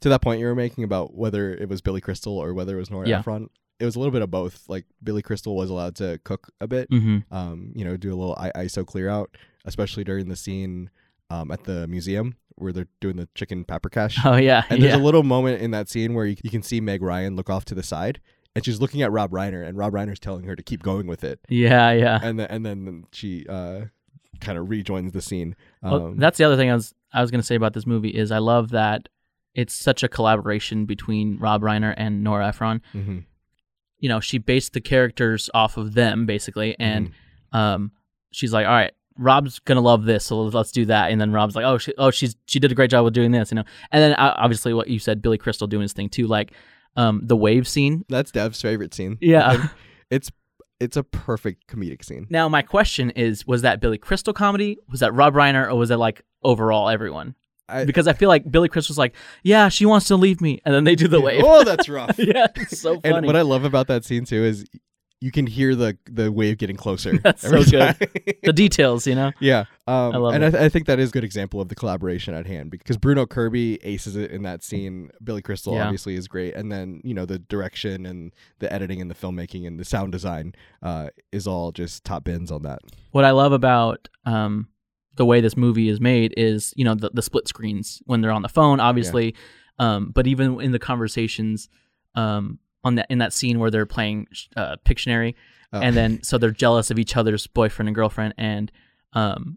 [0.02, 2.78] To that point you were making about whether it was Billy Crystal or whether it
[2.78, 3.18] was Nora Yeah.
[3.20, 3.48] Ephron.
[3.80, 4.68] It was a little bit of both.
[4.68, 8.14] Like Billy Crystal was allowed to cook a bit, hmm um, you know, do a
[8.14, 10.90] little ISO clear out, especially during the scene
[11.32, 14.18] um, at the museum where they're doing the chicken paprikash.
[14.24, 16.62] oh yeah And there's yeah a little moment in that scene where you, you can
[16.62, 18.20] see Meg Ryan look off to the side,
[18.54, 21.24] and she's looking at Rob Reiner, and Rob Reiner's telling her to keep going with
[21.24, 23.86] it, yeah yeah and then and then she uh,
[24.40, 25.56] kind of rejoins the scene.
[25.82, 28.10] Well, Um, that's the other thing I was I was gonna say about this movie
[28.10, 29.08] is I love that
[29.54, 33.24] it's such a collaboration between Rob Reiner and Nora Ephron mhm,
[33.98, 37.10] you know she based the characters off of them basically and
[37.52, 37.58] mhm.
[37.58, 37.92] um,
[38.32, 41.10] she's like, all right, Rob's gonna love this, so let's do that.
[41.10, 43.30] And then Rob's like, oh, she, oh, she's she did a great job with doing
[43.32, 43.64] this, you know.
[43.90, 46.52] And then uh, obviously what you said, Billy Crystal doing his thing too, like
[46.96, 48.04] um, the wave scene.
[48.08, 49.18] that's Dev's favorite scene.
[49.20, 49.52] Yeah.
[49.52, 49.70] And
[50.10, 50.30] it's
[50.80, 52.26] it's a perfect comedic scene.
[52.28, 54.78] Now my question is, was that Billy Crystal comedy?
[54.90, 57.34] Was that Rob Reiner, or was it like overall everyone?
[57.68, 60.74] I- because I feel like Billy Crystal's like, yeah, she wants to leave me, and
[60.74, 61.42] then they do the wave.
[61.44, 62.18] oh, that's rough.
[62.18, 63.14] yeah, it's so funny.
[63.18, 64.64] And what I love about that scene too is
[65.22, 67.16] you can hear the the wave getting closer.
[67.22, 67.96] That's so good.
[68.42, 69.30] the details, you know.
[69.40, 70.48] yeah, um, I love and it.
[70.48, 72.96] I, th- I think that is a good example of the collaboration at hand because
[72.96, 75.10] Bruno Kirby aces it in that scene.
[75.22, 75.84] Billy Crystal Yeah.
[75.84, 79.66] obviously is great, and then you know the direction and the editing and the filmmaking
[79.66, 82.80] and the sound design uh, is all just top bins on that.
[83.12, 84.68] What I love about um,
[85.14, 88.32] the way this movie is made is, you know, the, the split screens when they're
[88.32, 89.36] on the phone, obviously,
[89.78, 91.68] um, but even in the conversations
[92.16, 95.34] um, on that in that scene where they're playing uh, Pictionary,
[95.74, 95.80] Oh.
[95.80, 98.70] and then so they're jealous of each other's boyfriend and girlfriend, and
[99.14, 99.56] um,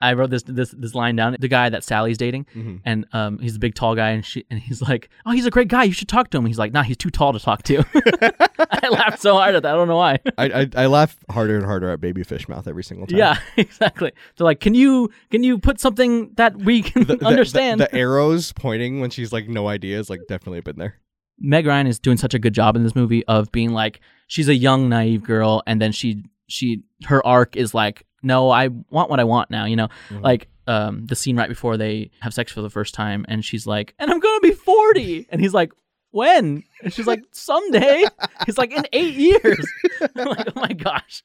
[0.00, 1.36] I wrote this this this line down.
[1.38, 2.80] The guy that Sally's dating, Mhm.
[2.84, 5.50] and um, he's a big tall guy, and she and he's like, "Oh, he's a
[5.50, 5.84] great guy.
[5.84, 7.84] You should talk to him." He's like, "Nah, he's too tall to talk to."
[8.82, 9.74] I laughed so hard at that.
[9.74, 10.18] I don't know why.
[10.38, 13.18] I, I I laugh harder and harder at Baby Fish Mouth every single time.
[13.18, 14.12] Yeah, exactly.
[14.36, 17.80] So like, can you can you put something that we can The, the- understand?
[17.80, 20.98] the, the arrows pointing when she's like no idea is like definitely been there.
[21.42, 24.48] Meg Ryan is doing such a good job in this movie of being like she's
[24.48, 29.10] a young naive girl, and then she she her arc is like, no, I want
[29.10, 29.64] what I want now.
[29.66, 30.22] You know, Mhm.
[30.22, 33.66] like um the scene right before they have sex for the first time, and she's
[33.66, 35.72] like, and I'm gonna be forty, and he's like.
[36.14, 36.62] When?
[36.82, 38.04] And she's like, someday.
[38.44, 39.66] He's like, in eight years.
[40.14, 41.24] I'm like, oh my gosh.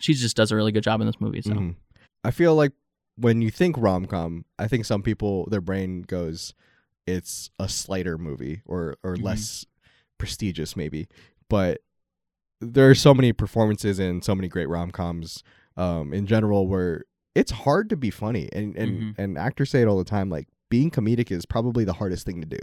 [0.00, 1.42] She just does a really good job in this movie.
[1.42, 1.76] So Mhm.
[2.24, 2.72] I feel like
[3.14, 6.54] when you think rom com, I think some people their brain goes,
[7.06, 9.22] it's a slighter movie or or Mhm.
[9.22, 9.64] less
[10.18, 11.06] prestigious maybe,
[11.48, 11.80] but
[12.60, 15.42] there are so many performances and so many great rom coms
[15.76, 19.14] um, in general where it's hard to be funny and and Mhm.
[19.18, 22.40] and actors say it all the time like being comedic is probably the hardest thing
[22.40, 22.58] to do.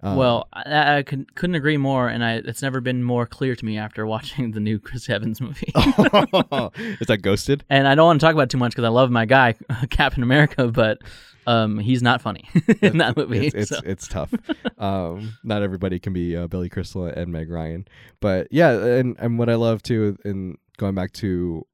[0.00, 3.56] Um, Well, I, I could, couldn't agree more, and I, it's never been more clear
[3.56, 5.72] to me after watching the new Chris Evans movie.
[5.76, 7.64] is that ghosted?
[7.68, 9.54] and I don't want to talk about it too much because I love my guy,
[9.90, 10.98] Captain America, but
[11.46, 12.48] um, he's not funny
[12.82, 13.46] in that movie.
[13.46, 13.80] It's it's, so.
[13.84, 14.32] it's tough.
[14.78, 17.88] um, not everybody can be uh, Billy Crystal and Meg Ryan,
[18.20, 21.66] but yeah, and and what I love too, in going back to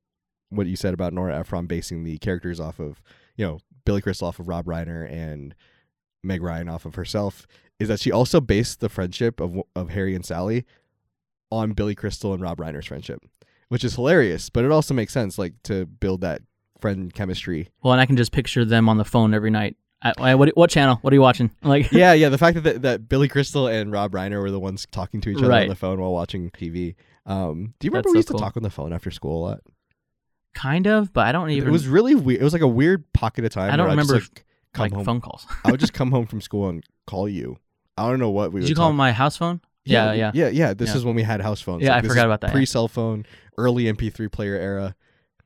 [0.50, 3.02] what you said about Nora Ephron basing the characters off of,
[3.37, 5.54] you know, Billy Crystal off of Rob Reiner and
[6.24, 7.46] Meg Ryan off of herself,
[7.78, 10.64] is that she also based the friendship of of Harry and Sally
[11.50, 13.20] on Billy Crystal and Rob Reiner's friendship,
[13.68, 16.42] which is hilarious, but it also makes sense, like to build that
[16.80, 19.76] friend chemistry well, and I can just picture them on the phone every night.
[20.02, 20.98] I, I, what, what channel?
[21.00, 21.50] What are you watching?
[21.62, 22.28] Like, yeah, yeah.
[22.28, 25.38] The fact that that Billy Crystal and Rob Reiner were the ones talking to each
[25.38, 26.94] other on the phone while watching TV.
[27.24, 28.38] Um, do you remember That's we so used cool.
[28.38, 29.60] to talk on the phone after school a lot?
[30.54, 31.68] kind of, but I don't even.
[31.68, 32.40] It was really weird.
[32.40, 33.72] It was like a weird pocket of time.
[33.72, 35.04] I don't where I'd just, remember, like, come like home.
[35.04, 35.46] phone calls.
[35.64, 37.58] I would just come home from school and call you.
[37.96, 38.60] I don't know what we.
[38.60, 39.60] Did you call talk- my house phone?
[39.87, 40.30] Yeah, yeah.
[40.34, 40.72] yeah, yeah.
[40.74, 40.96] This Yeah.
[40.96, 41.82] is when we had house phones.
[41.82, 42.52] Yeah, I this forgot about that.
[42.52, 43.26] Pre cell phone,
[43.58, 44.94] early MP3 player era.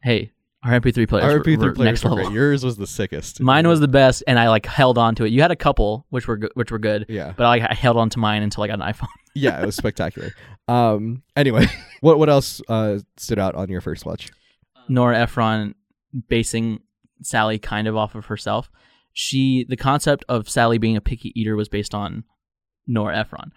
[0.01, 0.31] Hey,
[0.63, 1.25] our MP3 players.
[1.25, 2.25] Our MP3 were players next were level.
[2.27, 2.35] great.
[2.37, 3.41] Yours was the sickest.
[3.43, 5.33] Mine was the best, and I like held on to it.
[5.33, 7.75] You had a couple, which were go- which were good, Yeah, but I, like, I
[7.75, 9.09] held on to mine until I got an iPhone.
[9.35, 9.61] yeah.
[9.61, 10.33] It was spectacular.
[10.69, 11.23] Um.
[11.37, 11.67] Anyway,
[12.01, 14.31] what what else uh stood out on your first watch?
[14.89, 15.75] Nora Ephron
[16.29, 16.81] basing
[17.23, 18.71] Sally kind of off of herself.
[19.21, 22.23] She the concept of Sally being a picky eater was based on
[22.87, 23.53] Nora Ephron.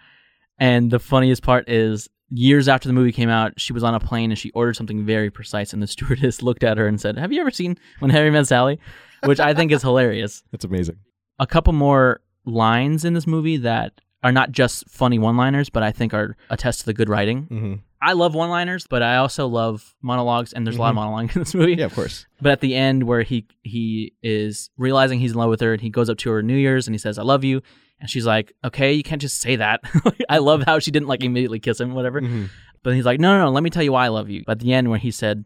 [0.58, 4.00] And the funniest part is years after the movie came out, she was on a
[4.00, 7.16] plane and she ordered something very precise and the stewardess looked at her and said,
[7.16, 8.80] "Have you ever seen When Harry Met Sally?"
[9.24, 10.42] which I think is hilarious.
[10.50, 10.96] That's amazing.
[11.38, 15.92] A couple more lines in this movie that are not just funny one-liners, but I
[15.92, 17.42] think are attest to the good writing.
[17.44, 21.30] hmm I love one-liners, but I also love monologues and there's a lot of monologue
[21.36, 21.74] in this movie.
[21.74, 22.26] Yeah, of course.
[22.40, 25.80] But at the end, where he he is realizing he's in love with her, and
[25.80, 27.62] he goes up to her New Year's and he says, "I love you,"
[28.00, 29.80] and she's like, "Okay, you can't just say that."
[30.28, 32.20] I love how she didn't like immediately kiss him, whatever.
[32.20, 32.48] Mhm.
[32.82, 33.50] But he's like, "No, no, no.
[33.52, 35.44] Let me tell you why I love you." But at the end, where he said,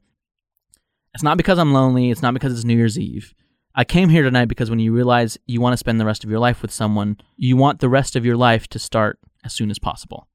[1.14, 2.10] "It's not because I'm lonely.
[2.10, 3.34] It's not because it's New Year's Eve.
[3.74, 6.30] I came here tonight because when you realize you want to spend the rest of
[6.30, 9.70] your life with someone, you want the rest of your life to start as soon
[9.70, 10.26] as possible."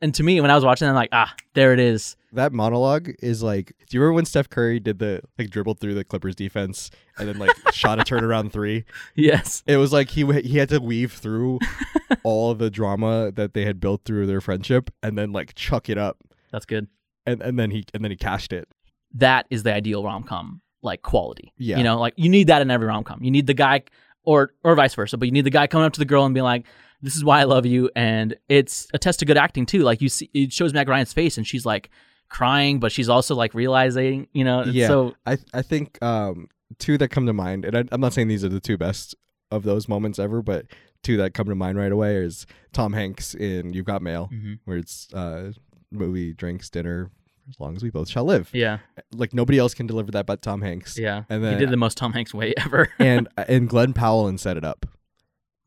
[0.00, 3.10] And to me, when I was watching, I'm like, "Ah, there it is." That monologue
[3.20, 3.72] is like.
[3.88, 7.28] Do you remember when Steph Curry did the like dribbled through the Clippers defense and
[7.28, 8.84] then like shot a turnaround three?
[9.14, 9.62] Yes.
[9.66, 11.60] It was like he he had to weave through
[12.24, 15.96] all the drama that they had built through their friendship and then like chuck it
[15.96, 16.18] up
[16.52, 16.88] That's good.
[17.24, 18.68] and and then he and then he cashed it.
[19.14, 21.52] that is the ideal rom com like quality.
[21.56, 21.78] Yeah.
[21.78, 23.22] You know, like you need that in every rom com.
[23.22, 23.84] You need the guy
[24.24, 26.34] or or vice versa, but you need the guy coming up to the girl and
[26.34, 26.66] being like,
[27.04, 29.80] This is why I love you and it's a test of good acting too.
[29.80, 31.90] Like you see it shows Meg Ryan's face and she's like
[32.28, 34.88] crying, but she's also like realizing, you know, Yeah.
[34.88, 38.28] so I I think um two that come to mind, and I, I'm not saying
[38.28, 39.14] these are the two best
[39.50, 40.66] of those moments ever, but
[41.02, 44.58] two that come to mind right away is Tom Hanks in You've Got Mail, Mhm.
[44.64, 45.52] where it's uh
[45.92, 47.10] movie, drinks, dinner,
[47.48, 48.48] as long as we both shall live.
[48.54, 48.78] Yeah,
[49.12, 50.98] Like nobody else can deliver that but Tom Hanks.
[50.98, 51.24] yeah.
[51.28, 52.88] And then, he did the most Tom Hanks way ever.
[52.98, 54.86] and and Glen Powell and Set It Up.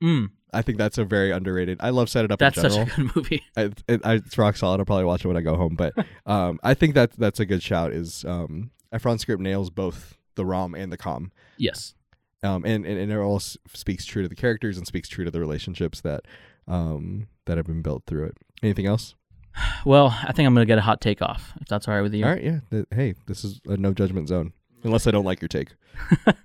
[0.04, 1.78] mm, I think that's a very underrated.
[1.82, 2.92] I love Set It Up that's in such general.
[2.92, 3.44] a good movie.
[3.58, 4.80] I, it, I, it's rock solid.
[4.80, 5.76] I'll probably watch it when I go home.
[5.76, 5.94] But
[6.26, 7.92] um, I think that that's a good shout.
[7.92, 11.94] Is um, Ephron script nails both the rom and the com, Yes.
[12.44, 15.32] um, and, and and it all speaks true to the characters and speaks true to
[15.32, 16.22] the relationships that
[16.68, 18.38] um that have been built through it.
[18.64, 19.16] Anything else?
[19.86, 22.14] Well, I think I'm gonna get a hot take off if that's all right with
[22.14, 22.24] you.
[22.24, 22.60] All right, yeah.
[22.70, 25.70] Th- hey, this is a no judgment zone, unless I don't like your take.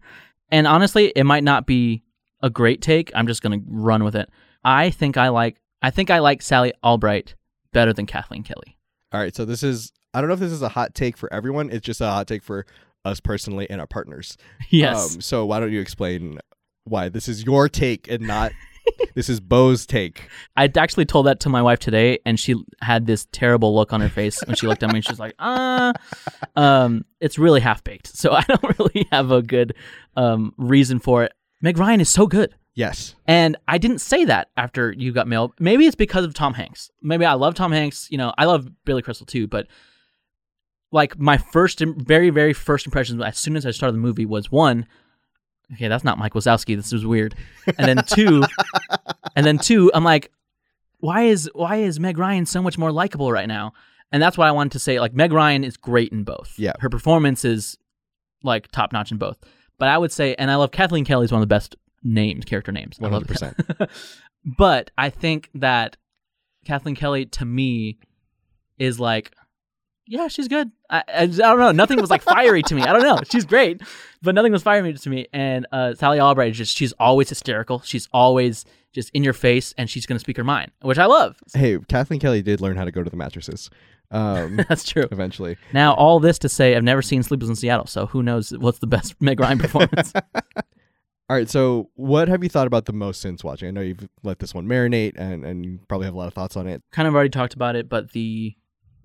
[0.50, 2.02] And honestly, it might not be
[2.42, 3.10] a great take.
[3.14, 4.28] I'm just gonna run with it.
[4.64, 7.34] I think I like I think I like Sally Albright
[7.72, 8.78] better than Kathleen Kelly.
[9.12, 11.32] All right, so this is I don't know if this is a hot take for
[11.32, 11.70] everyone.
[11.70, 12.66] It's just a hot take for
[13.04, 14.36] us personally and our partners.
[14.70, 15.16] Yes.
[15.16, 16.38] Um, so why don't you explain
[16.84, 18.52] why this is your take and not
[19.14, 20.28] this is Beau's take?
[20.56, 24.00] I actually told that to my wife today, and she had this terrible look on
[24.00, 24.96] her face when she looked at me.
[24.96, 25.92] and She's like, "Uh,
[26.56, 29.74] um, it's really half baked." So I don't really have a good
[30.16, 31.32] um, reason for it.
[31.62, 33.14] Meg Ryan is so good, Yes.
[33.26, 35.54] and I didn't say that after you got mail.
[35.58, 36.90] Maybe it's because of Tom Hanks.
[37.00, 38.08] Maybe I love Tom Hanks.
[38.10, 39.66] You know, I love Billy Crystal too, but
[40.90, 44.50] like my first, very, very first impressions as soon as I started the movie was
[44.52, 44.86] one,
[45.74, 46.76] okay, that's not Mike Wazowski.
[46.76, 47.34] This was weird.
[47.78, 48.42] And then two,
[49.36, 50.30] and then two, I'm like,
[50.98, 53.72] why is why is Meg Ryan so much more likable right now?
[54.12, 55.00] And that's why I wanted to say.
[55.00, 56.54] Like Meg Ryan is great in both.
[56.58, 56.72] Yeah.
[56.80, 57.78] her performance is
[58.42, 59.38] like top notch in both.
[59.82, 62.70] But I would say, and I love Kathleen Kelly's one of the best names, character
[62.70, 63.00] names.
[63.00, 63.56] One hundred percent.
[64.44, 65.96] but I think that
[66.64, 67.98] Kathleen Kelly to me
[68.78, 69.34] is like,
[70.06, 70.70] yeah, she's good.
[70.88, 71.72] I, I, I don't know.
[71.72, 72.82] Nothing was like fiery to me.
[72.82, 73.18] I don't know.
[73.28, 73.82] She's great,
[74.22, 75.26] but nothing was fiery to me.
[75.32, 77.80] And uh, Sally Albright is just she's always hysterical.
[77.80, 81.38] She's always just in your face, and she's gonna speak her mind, which I love.
[81.52, 83.68] Hey, Kathleen Kelly did learn how to go to the mattresses.
[84.12, 85.06] Um, That's true.
[85.10, 85.56] eventually.
[85.72, 88.78] Now, all this to say, I've never seen Sleepless in Seattle, so who knows what's
[88.78, 90.12] the best Meg Ryan performance?
[91.30, 93.68] All right, so what have you thought about the most since watching?
[93.68, 96.34] I know you've let this one marinate, and and you probably have a lot of
[96.34, 96.82] thoughts on it.
[96.92, 98.54] kind of already talked about it, but the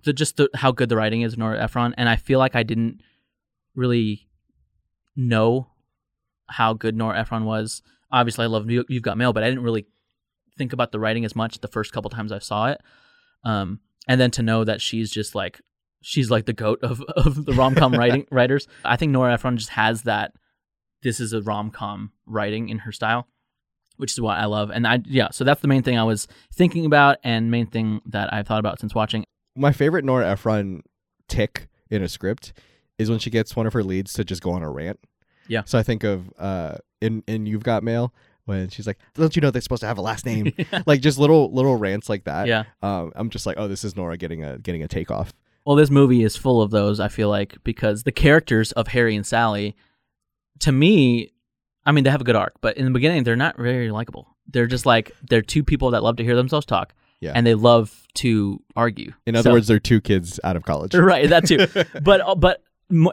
[0.04, 2.64] the just the, how good the writing is Nora Ephron, and I feel like I
[2.64, 3.00] didn't
[3.76, 4.28] really
[5.16, 5.68] know
[6.50, 7.82] how good Nora Ephron was.
[8.12, 9.86] Obviously, I love You- You've Got Mail, but I didn't really
[10.58, 12.82] think about the writing as much the first couple times I saw it.
[13.46, 15.62] Um, and then to know that she's just like
[16.02, 18.68] she's like the goat of of the rom com writing writers.
[18.84, 20.34] I think Nora Ephron just has that.
[21.04, 23.28] This is a rom com writing in her style,
[23.98, 24.72] which is what I love.
[24.72, 28.02] And I yeah, so that's the main thing I was thinking about, and main thing
[28.06, 29.26] that I've thought about since watching.
[29.56, 30.84] My favorite Nora Ephron
[31.28, 32.54] tic in a script
[32.98, 35.00] is when she gets one of her leads to just go on a rant.
[35.48, 35.64] Yeah.
[35.66, 38.14] So I think of uh in in You've Got Mail
[38.48, 40.52] when she's like, "Don't you know they're supposed to have a last name?"
[40.88, 42.48] like just little little rants like that.
[42.48, 42.64] yeah.
[42.82, 45.34] Um, I'm just like, oh, this is Nora getting a getting a takeoff.
[45.66, 47.00] Well, this movie is full of those.
[47.00, 49.76] I feel like because the characters of Harry and Sally,
[50.60, 51.32] to me,
[51.86, 54.36] I mean, they have a good arc, but in the beginning, they're not very likable.
[54.50, 57.34] They're just like they're two people that love to hear themselves talk, Yeah.
[57.36, 59.12] and they love to argue.
[59.26, 60.96] In other So- words, they're two kids out of college.
[60.96, 61.30] right?
[61.30, 61.68] That too.
[62.02, 62.64] but uh, but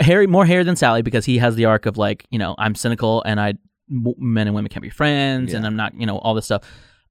[0.00, 2.76] Harry more Harry than Sally because he has the arc of like you know I'm
[2.76, 3.54] cynical and I
[3.88, 6.62] men and women can't be friends and I'm not you know all this stuff.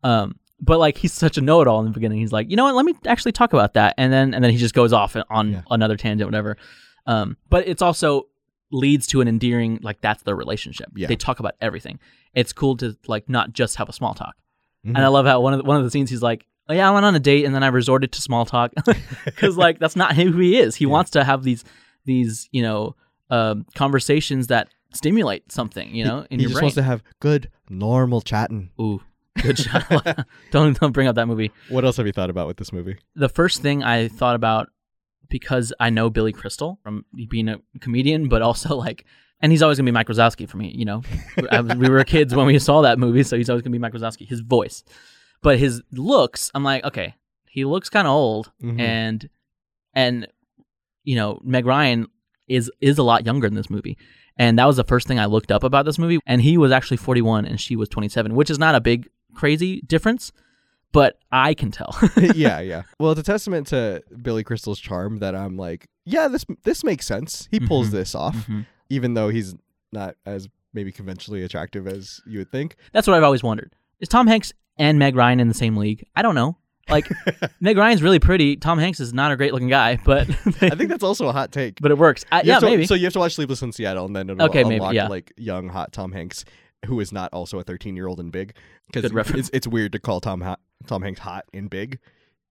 [0.04, 2.20] Um, but like he's such a know-it-all in the beginning.
[2.20, 2.76] He's like, you know what?
[2.76, 5.52] Let me actually talk about that, and then and then he just goes off on
[5.52, 5.62] Yeah.
[5.70, 6.58] another tangent, whatever.
[7.06, 8.28] Um, but it's also
[8.72, 10.88] leads to an endearing like that's their relationship.
[10.96, 11.08] Yeah.
[11.08, 12.00] They talk about everything.
[12.34, 14.36] It's cool to like not just have a small talk.
[14.86, 14.90] Mhm.
[14.96, 16.90] And I love how one of the, one of the scenes he's like, oh, "Yeah,
[16.90, 18.72] I went on a date and then I resorted to small talk
[19.26, 20.76] because like that's not who he is.
[20.76, 20.92] He Yeah.
[20.92, 21.64] wants to have these
[22.06, 22.96] these you know
[23.30, 26.64] um, conversations that stimulate something you know in he your just brain.
[26.66, 28.70] wants to have good normal chatting.
[28.80, 29.02] Ooh,
[29.42, 30.26] good shot.
[30.52, 31.52] don't don't bring up that movie.
[31.70, 32.98] What else have you thought about with this movie?
[33.16, 34.70] The first thing I thought about
[35.30, 39.06] because I know Billy Crystal from being a comedian, but also like.
[39.42, 41.02] And he's always gonna be Mike Wazowski for me, you know.
[41.52, 43.92] Was- we were kids when we saw that movie, so he's always gonna be Mike
[43.92, 44.26] Wazowski.
[44.26, 44.86] His voice,
[45.42, 47.16] but his looks, I'm like, okay,
[47.50, 48.80] he looks kind of old, Mhm.
[48.80, 49.30] and
[49.94, 50.28] and
[51.04, 52.08] you know Meg Ryan
[52.48, 53.98] is is a lot younger in this movie,
[54.38, 56.20] and that was the first thing I looked up about this movie.
[56.26, 59.82] And he was actually 41 and she was 27, which is not a big crazy
[59.82, 60.32] difference,
[60.92, 61.96] but I can tell.
[62.36, 62.84] yeah, yeah.
[63.00, 67.06] Well, it's a testament to Billy Crystal's charm that I'm like, yeah, this this makes
[67.06, 67.48] sense.
[67.52, 67.92] He pulls Mhm.
[67.92, 68.66] this off, Mhm.
[68.90, 69.56] even though he's
[69.92, 72.76] not as maybe conventionally attractive as you would think.
[72.92, 76.04] That's what I've always wondered: is Tom Hanks and Meg Ryan in the same league?
[76.16, 76.58] I don't know.
[76.90, 77.08] Like
[77.62, 78.56] Meg Ryan's really pretty.
[78.58, 80.30] Tom Hanks is not a great looking guy, but
[80.62, 81.80] I think that's also a hot take.
[81.82, 82.26] but it works.
[82.32, 82.86] I, You yeah, have to- maybe.
[82.86, 85.08] So you have to watch Sleepless in Seattle, and then it'll Okay, maybe, unlock yeah.
[85.08, 86.44] like young hot Tom Hanks,
[86.86, 88.54] who is not also a 13 year old and Big.
[88.88, 89.48] Because Good reference.
[89.48, 90.44] it's, it's weird to call Tom
[90.88, 92.00] Tom Hanks hot and Big.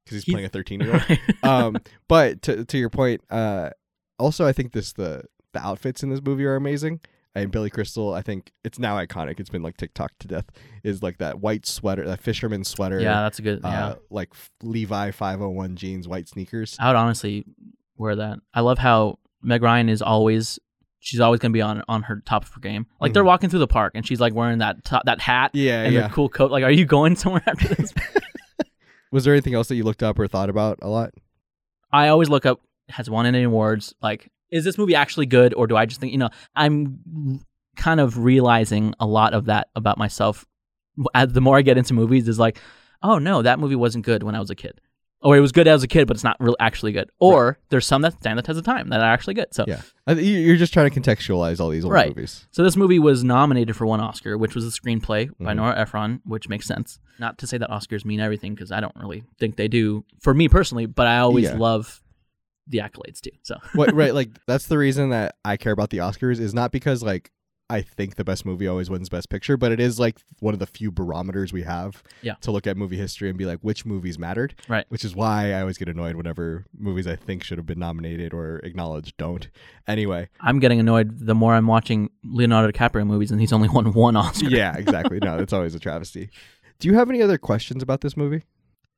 [0.05, 1.19] because he's, He's- playing a 13 year old.
[1.43, 1.77] um,
[2.09, 3.71] but to to your point, uh,
[4.19, 7.01] also I think this the the outfits in this movie are amazing.
[7.35, 9.41] And Billy Crystal, I think it's now iconic.
[9.41, 10.45] It's been like TikTok to death.
[10.85, 13.01] Is like that white sweater, that fisherman sweater.
[13.01, 13.61] yeah, that's a good.
[13.65, 16.77] Yeah, Uh, like Levi 501 jeans, white sneakers.
[16.79, 17.47] I would honestly
[17.97, 18.39] wear that.
[18.53, 20.59] I love how Meg Ryan is always.
[21.01, 22.87] She's always gonna be on on her top of her game.
[23.01, 23.27] Like they're Mhm.
[23.27, 26.09] walking through the park and she's like wearing that top, that hat Yeah, and yeah.
[26.09, 26.51] the cool coat.
[26.51, 27.93] Like, are you going somewhere after this?
[29.11, 31.13] Was there anything else that you looked up or thought about a lot?
[31.93, 33.95] I always look up has won any awards.
[34.03, 36.29] Like, is this movie actually good, or do I just think you know?
[36.55, 37.41] I'm
[37.77, 40.45] kind of realizing a lot of that about myself.
[41.27, 42.59] The more I get into movies, is like,
[43.03, 44.79] oh no, that movie wasn't good when I was a kid,
[45.23, 47.09] or it was good as a kid, but it's not really actually good.
[47.19, 49.55] Or there's some that stand the test of time that are actually good.
[49.55, 49.81] So, Yeah.
[50.09, 52.15] You- You're just trying to contextualize all these old Right.
[52.15, 52.47] movies.
[52.51, 55.57] so this movie was nominated for one Oscar, which was a screenplay by Mhm.
[55.57, 56.99] Nora Ephron, which makes sense.
[57.19, 60.35] Not to say that Oscars mean everything, because I don't really think they do for
[60.35, 61.57] me personally, but I always Yeah.
[61.57, 62.02] love
[62.67, 63.31] the accolades too.
[63.43, 63.57] So.
[63.75, 67.03] what, right, like that's the reason that I care about the Oscars is not because
[67.03, 67.31] like
[67.71, 70.61] I think the best movie always wins best picture, but it is like one of
[70.61, 72.35] the few barometers we have Yeah.
[72.43, 74.55] to look at movie history and be like which movies mattered.
[74.69, 74.85] Right.
[74.91, 78.35] Which is why I always get annoyed whenever movies I think should have been nominated
[78.35, 79.49] or acknowledged don't.
[79.89, 83.93] Anyway, I'm getting annoyed the more I'm watching Leonardo DiCaprio movies, and he's only won
[83.95, 84.49] one Oscar.
[84.51, 85.19] yeah, exactly.
[85.23, 86.29] No, that's always a travesty.
[86.79, 88.43] Do you have any other questions about this movie?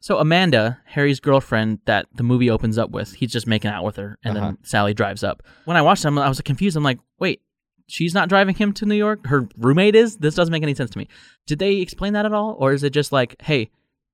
[0.05, 3.97] So Amanda, Harry's girlfriend, that the movie opens up with, he's just making out with
[3.97, 4.47] her, and Uh-huh.
[4.49, 5.43] then Sally drives up.
[5.64, 6.77] When I watched them, I was confused.
[6.77, 7.40] I'm like, wait,
[7.87, 9.27] she's not driving him to New York.
[9.29, 10.19] Her roommate is.
[10.19, 11.09] This doesn't make any sense to me.
[11.47, 13.71] Did they explain that at all, or is it just like, hey,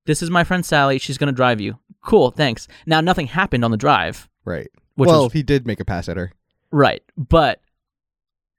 [0.06, 0.98] this is my friend Sally.
[1.00, 1.76] She's gonna drive you.
[2.02, 2.68] Cool, thanks.
[2.86, 4.68] Now nothing happened on the drive, Right.
[4.94, 6.30] which well, was he did make a pass at her.
[6.70, 7.60] right, but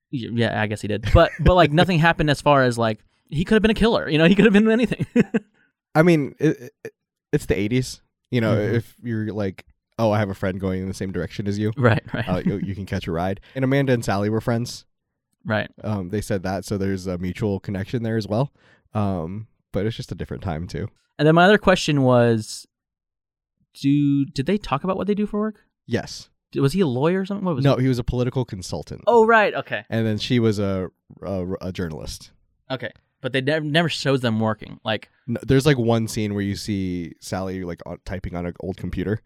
[0.10, 1.08] yeah, I guess he did.
[1.14, 4.10] But but like nothing happened as far as like he could have been a killer.
[4.10, 5.06] You know, he could have been anything.
[5.96, 6.74] I mean, it,
[7.32, 8.02] it's the 80s.
[8.30, 8.74] You know, Mhm.
[8.76, 9.66] if you're like,
[10.00, 12.42] oh, I have a friend going in the same direction as you, right, right, uh,
[12.46, 13.40] you, you can catch a ride.
[13.56, 14.86] And Amanda and Sally were friends.
[15.46, 15.70] right.
[15.84, 18.52] Um, they said that, so there's a mutual connection there as well.
[18.94, 20.88] Um, but it's just a different time too.
[21.20, 22.66] And then my other question was,
[23.74, 25.66] do did they talk about what they do for work?
[25.86, 26.30] Yes.
[26.56, 27.46] Was he a lawyer or something?
[27.46, 27.84] What was No, He?
[27.84, 29.02] he was a political consultant.
[29.08, 29.54] Oh, right.
[29.54, 29.86] Okay.
[29.90, 30.90] And then she was a
[31.22, 32.32] a, a journalist.
[32.70, 32.92] Okay.
[33.22, 34.80] But they never never shows them working.
[34.84, 38.78] Like, No, there's like one scene where you see Sally like typing on an old
[38.78, 39.22] computer,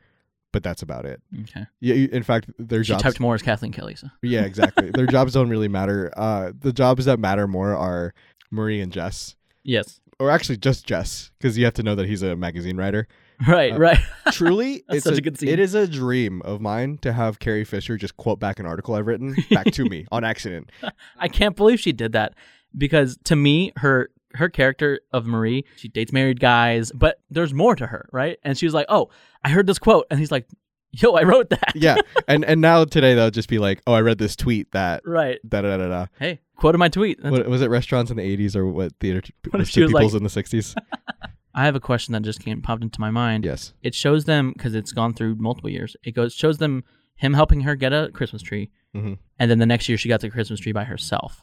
[0.51, 1.21] but that's about it.
[1.43, 3.03] okay, Yeah, in fact, their she jobs.
[3.03, 3.95] typed more as Kathleen Kelly.
[3.95, 4.91] So Yeah, exactly.
[4.91, 6.11] Their jobs don't really matter.
[6.17, 8.13] Uh, the jobs that matter more are
[8.51, 12.21] Marie and Jess, yes, or actually just Jess, because you have to know that he's
[12.21, 13.07] a magazine writer.
[13.47, 13.99] right, Uh, right.
[14.31, 15.49] Truly, it's such a, a good scene.
[15.49, 18.95] It is a dream of mine to have Carrie Fisher just quote back an article
[18.95, 20.69] I've written back to me on accident.
[21.17, 22.33] I can't believe she did that
[22.77, 27.75] because to me, her her character of Marie, she dates married guys, but there's more
[27.75, 28.37] to her, right?
[28.43, 29.09] And she was like, "Oh,
[29.43, 30.47] I heard this quote," and he's like,
[30.91, 31.95] "Yo, I wrote that." Yeah,
[32.27, 35.39] and and now today they'll just be like, oh, I read this tweet that Right.
[35.47, 36.05] da da da da.
[36.19, 37.23] Hey, quoted my tweet.
[37.23, 37.69] What was it?
[37.69, 39.21] Restaurants in the '80s or what theater?
[39.51, 40.75] What if she was like- people's in the '60s?
[41.57, 43.45] I have a question that just came popped into my mind.
[43.45, 43.73] yes.
[43.81, 45.95] it shows them because it's gone through multiple years.
[46.03, 46.83] It goes shows them
[47.15, 49.19] him helping her get a Christmas tree, Mhm.
[49.39, 51.41] and then the next year she got the Christmas tree by herself.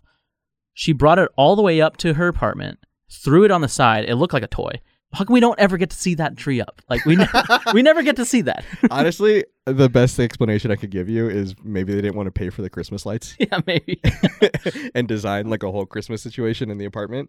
[0.74, 2.78] She brought it all the way up to her apartment,
[3.10, 4.04] threw it on the side.
[4.08, 4.80] It looked like a toy.
[5.12, 6.80] How come we don't ever get to see that tree up?
[6.88, 7.26] Like we ne-
[7.74, 8.64] we never get to see that.
[8.90, 12.48] Honestly, the best explanation I could give you is maybe they didn't want to pay
[12.48, 14.00] for the Christmas lights yeah, maybe.
[14.94, 17.28] and design like a whole Christmas situation in the apartment.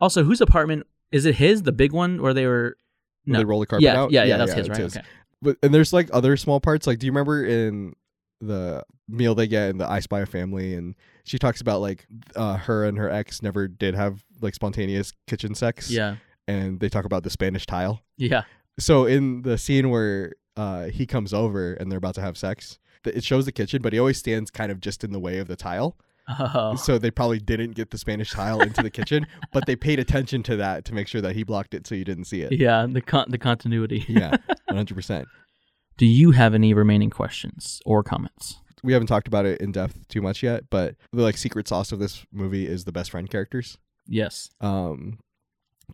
[0.00, 1.34] Also, whose apartment is it?
[1.34, 2.76] His, the big one where they were.
[3.24, 3.38] Where No.
[3.38, 4.12] they roll the carpet Yeah, out.
[4.12, 4.96] yeah, yeah, that's his, it's right?
[4.96, 5.02] Okay.
[5.42, 6.86] But and there's like other small parts.
[6.86, 7.94] Like, do you remember in
[8.40, 10.94] the meal they get in the I Spy Family, and
[11.24, 12.06] she talks about like
[12.36, 15.90] uh, her and her ex never did have like spontaneous kitchen sex.
[15.90, 18.00] Yeah, and they talk about the Spanish tile.
[18.16, 18.42] yeah,
[18.78, 22.78] So in the scene where uh, he comes over and they're about to have sex,
[23.04, 25.48] it shows the kitchen, but he always stands kind of just in the way of
[25.48, 25.96] the tile.
[26.28, 29.98] oh, So they probably didn't get the Spanish tile into the kitchen, but they paid
[29.98, 32.52] attention to that to make sure that he blocked it so you didn't see it.
[32.52, 32.86] yeah.
[32.90, 34.04] The con- the continuity.
[34.08, 34.36] Yeah,
[34.70, 35.24] 100%.
[35.96, 38.60] Do you have any remaining questions or comments?
[38.84, 41.90] We haven't talked about it in depth too much yet, but the like secret sauce
[41.90, 43.78] of this movie is the best friend characters.
[44.06, 44.50] Yes.
[44.60, 45.18] Um,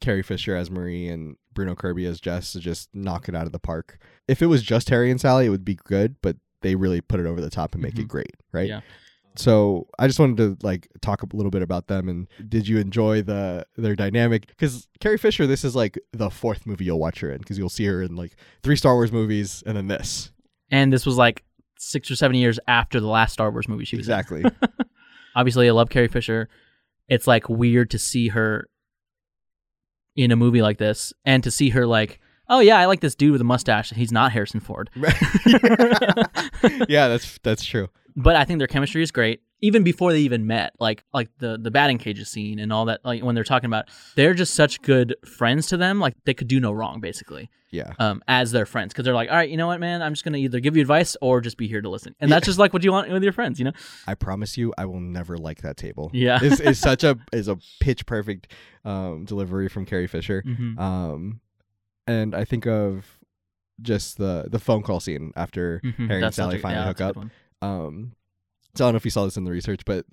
[0.01, 3.53] Carrie Fisher as Marie and Bruno Kirby as Jess to just knock it out of
[3.53, 3.99] the park.
[4.29, 7.21] If it was just Harry and Sally, it would be good, but they really put
[7.21, 8.01] it over the top and make Mhm.
[8.01, 8.69] it great, right?
[8.69, 8.81] Yeah.
[9.37, 12.79] So I just wanted to like talk a little bit about them and did you
[12.79, 14.49] enjoy the their dynamic?
[14.49, 17.69] Because Carrie Fisher, this is like the fourth movie you'll watch her in because you'll
[17.69, 18.35] see her in like
[18.65, 20.33] three Star Wars movies and then this.
[20.73, 21.45] And this was like
[21.81, 24.13] six or seven years after the last Star Wars movie she was in.
[24.13, 24.45] Exactly.
[25.35, 26.49] Obviously, I love Carrie Fisher.
[27.09, 28.69] It's like weird to see her
[30.15, 33.15] in a movie like this and to see her like oh yeah, I like this
[33.15, 33.91] dude with a mustache.
[33.91, 34.91] He's not Harrison Ford.
[34.97, 37.89] yeah, that's that's true.
[38.17, 39.41] but I think their chemistry is great.
[39.63, 43.01] Even before they even met, like like the the batting cages scene and all that,
[43.05, 46.01] like when they're talking about, they're just such good friends to them.
[46.01, 47.93] Like they could do no wrong, basically, Yeah.
[47.99, 50.25] um, as their friends, because they're like, all right, you know what, man, I'm just
[50.25, 52.73] gonna either give you advice or just be here to listen, and that's just like
[52.73, 53.73] what you want with your friends, you know?
[54.07, 56.11] I promise you, I will never like that table.
[56.15, 56.43] Yeah.
[56.43, 58.51] is is such a is a pitch perfect
[58.87, 60.43] um, delivery from Carrie Fisher.
[60.47, 60.79] Mhm.
[60.81, 61.41] Um,
[62.07, 63.19] and I think of
[63.83, 66.09] just the the phone call scene after Mhm.
[66.09, 67.17] Harry and Sally finally yeah, hook up.
[67.17, 67.31] one.
[67.63, 68.13] Um,
[68.75, 70.07] so I don't know if you saw this in the research, but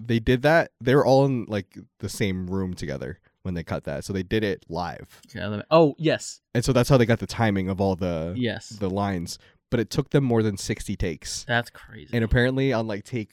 [0.00, 0.70] they did that.
[0.80, 4.04] They were all in like the same room together when they cut that.
[4.04, 7.26] So they did it live, Yeah, oh yes, and so that's how they got the
[7.26, 9.38] timing of all the yes, the lines.
[9.70, 12.10] But it took them more than sixty takes, that's crazy.
[12.12, 13.30] and apparently on like take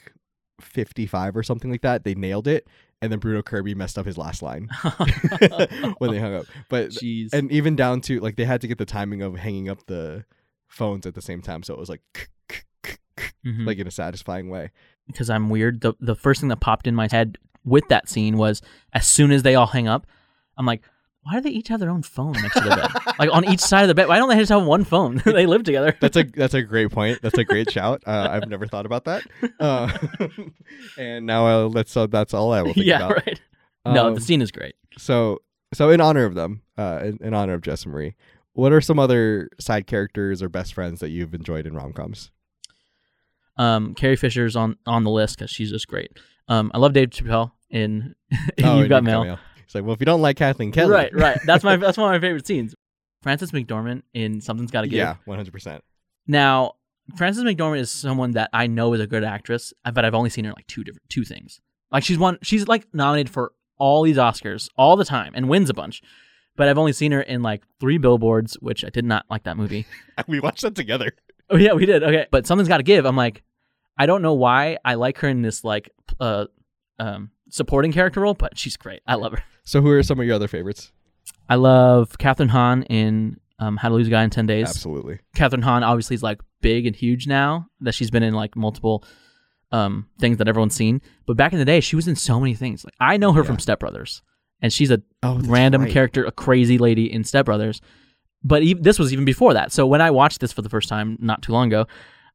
[0.60, 2.68] fifty five or something like that, they nailed it.
[3.04, 4.70] And then Bruno Kirby messed up his last line
[5.98, 6.46] when they hung up.
[6.70, 7.34] But Jeez.
[7.34, 10.26] and even down to like they had to get the timing of hanging up the
[10.68, 12.30] phones at the same time, so it was like
[13.46, 13.66] Mhm.
[13.66, 14.72] like in a satisfying way.
[15.08, 15.82] because I'm weird.
[15.82, 18.62] The the first thing that popped in my head with that scene was
[18.94, 20.06] as soon as they all hang up,
[20.58, 20.82] I'm like,
[21.24, 23.14] why do they each have their own phone next to the bed?
[23.20, 24.08] like on each side of the bed.
[24.08, 25.22] Why don't they just have one phone?
[25.26, 25.96] they live together.
[26.02, 27.22] That's a that's a great point.
[27.22, 28.02] That's a great shout.
[28.08, 29.24] Uh, I've never thought about that.
[29.60, 29.96] Uh,
[30.98, 33.26] and now uh, let's uh, that's all I will think yeah, about.
[33.28, 33.42] right.
[33.86, 34.76] no, Um, the scene is great.
[34.98, 35.42] So
[35.74, 38.16] so in honor of them, uh, in, in honor of Jess and Marie,
[38.54, 42.32] what are some other side characters or best friends that you've enjoyed in rom coms?
[43.62, 46.12] Um, Carrie Fisher's on on the list because she's just great.
[46.48, 48.16] Um, I love Dave Chappelle in
[48.64, 49.38] Oh, You've Got Mail.
[49.64, 51.40] It's like, well, if you don't like Kathleen Kelly, Right, right.
[51.46, 52.74] That's my that's one of my favorite scenes.
[53.22, 54.98] Frances McDormand in Something's Gotta Give.
[54.98, 55.84] yeah, one hundred percent.
[56.28, 56.74] Now,
[57.16, 60.46] Frances McDormand is someone that I know is a good actress, but I've only seen
[60.46, 61.60] her like two different two things.
[61.92, 65.70] Like she's one, she's like nominated for all these Oscars all the time and wins
[65.70, 66.02] a bunch.
[66.56, 69.56] But I've only seen her in like three billboards, which I did not like that
[69.58, 69.86] movie.
[70.28, 71.12] We watched that together.
[71.50, 72.04] Oh yeah, we did.
[72.04, 73.06] Okay, but something's got to give.
[73.06, 73.42] I'm like,
[74.02, 76.46] I don't know why I like her in this like uh
[76.98, 79.02] um supporting character role, but she's great.
[79.06, 79.44] I love her.
[79.64, 80.92] So, who are some of your other favorites?
[81.48, 84.68] I love Kathryn Hahn in um, How to Lose a Guy in Ten Days.
[84.68, 85.20] Absolutely.
[85.36, 89.04] Kathryn Hahn obviously is like big and huge now that she's been in like multiple
[89.72, 91.00] um things that everyone's seen.
[91.28, 92.84] But back in the day, she was in so many things.
[92.84, 94.24] Like I know her from Step Brothers,
[94.62, 95.92] and she's a Oh, random right.
[95.92, 97.82] character, a crazy lady in Step Brothers.
[98.44, 99.72] But even, this was even before that.
[99.72, 101.86] So when I watched this for the first time not too long ago,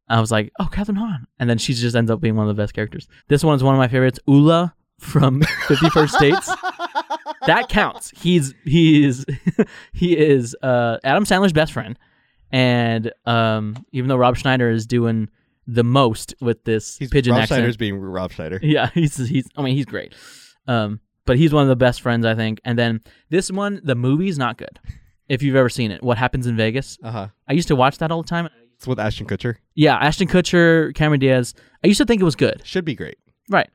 [0.09, 2.57] I was like, "Oh, Kathryn Hahn," and then she just ends up being one of
[2.57, 3.09] the best characters.
[3.29, 6.47] This one is one of my favorites, Ula from Fifty First Dates.
[7.47, 8.11] That counts.
[8.21, 9.25] He's he is
[9.93, 11.99] he is uh, Adam Sandler's best friend,
[12.51, 15.29] and um, even though Rob Schneider is doing
[15.67, 18.61] the most with this He's pigeon Rob accent, Schneider's being Rob Schneider.
[18.63, 19.49] yeah, he's he's.
[19.57, 20.15] I mean, he's great.
[20.69, 22.61] Um, but he's one of the best friends I think.
[22.65, 23.01] And then
[23.31, 24.79] this one, the movie's not good.
[25.29, 26.99] If you've ever seen it, What Happens in Vegas?
[27.03, 27.29] Uh huh.
[27.49, 28.49] I used to watch that all the time.
[28.77, 29.57] It's with Ashton Kutcher.
[29.75, 31.55] Yeah, Ashton Kutcher, Cameron Diaz.
[31.85, 32.61] I used to think it was good.
[32.65, 33.19] Should be great.
[33.49, 33.69] Right.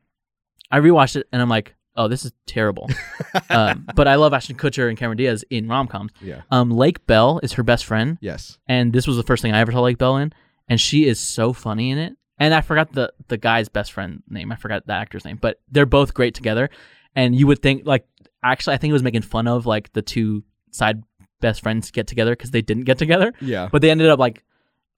[0.71, 2.89] I rewatched it and I'm like, oh, this is terrible.
[3.49, 6.11] um, but I love Ashton Kutcher and Cameron Diaz in rom coms.
[6.21, 6.41] Yeah.
[6.51, 8.57] Um, Lake Bell is her best friend, Yes.
[8.67, 10.31] and this was the first thing I ever saw Lake Bell in,
[10.69, 12.13] and she is so funny in it.
[12.37, 14.51] And I forgot the the guy's best friend name.
[14.51, 16.69] I forgot the actor's name, but they're both great together.
[17.15, 18.07] And you would think like
[18.43, 21.03] actually, I think it was making fun of like the two side
[21.39, 23.69] best friends get together because they didn't get together, Yeah.
[23.71, 24.43] but they ended up like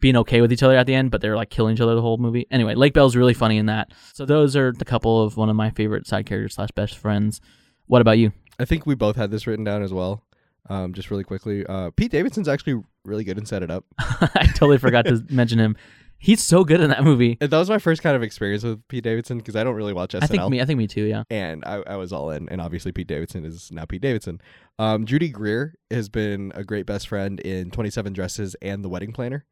[0.03, 1.09] being okay with each other at the end.
[1.09, 2.45] But they're like killing each other the whole movie.
[2.51, 3.91] Anyway, Lake Bell's really funny in that.
[4.13, 7.41] So those are the couple of one of my favorite side characters slash best friends.
[7.87, 8.33] What about you?
[8.59, 10.21] I think we both had this written down as well.
[10.69, 13.85] Um, just really quickly, uh, Pete Davidson's actually really good in Set It Up.
[13.99, 15.75] I totally forgot to mention him.
[16.17, 17.37] He's so good in that movie.
[17.41, 19.91] And that was my first kind of experience with Pete Davidson because I don't really
[19.91, 20.23] watch SNL.
[20.23, 20.61] I think me.
[20.61, 21.03] I think me too.
[21.03, 21.23] Yeah.
[21.29, 22.47] and I, I was all in.
[22.47, 24.39] And obviously, Pete Davidson is now Pete Davidson.
[24.79, 29.11] Um, Judy Greer has been a great best friend in 27 Dresses and The Wedding
[29.11, 29.45] Planner.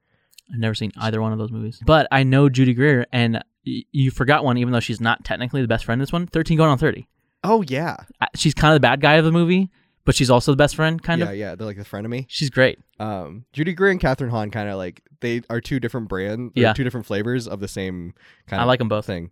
[0.54, 1.82] I've never seen either one of those movies.
[1.86, 5.62] But I know Judy Greer, and y- you forgot one, even though she's not technically
[5.62, 6.28] the best friend in this one.
[6.28, 7.08] 13 going on 30.
[7.44, 7.98] Oh, yeah.
[8.36, 9.70] She's kind of the bad guy of the movie,
[10.06, 11.36] but she's also the best friend, kind yeah, of.
[11.38, 11.50] yeah.
[11.52, 11.56] Yeah.
[11.56, 12.26] They're like the frenemy.
[12.28, 12.80] She's great.
[13.00, 16.64] Um, Judy Greer and Kathryn Hahn kind of like, they are two different brand, they're
[16.64, 16.74] Yeah.
[16.74, 18.14] two different flavors of the same
[18.48, 19.06] kind I of like them both.
[19.06, 19.32] thing.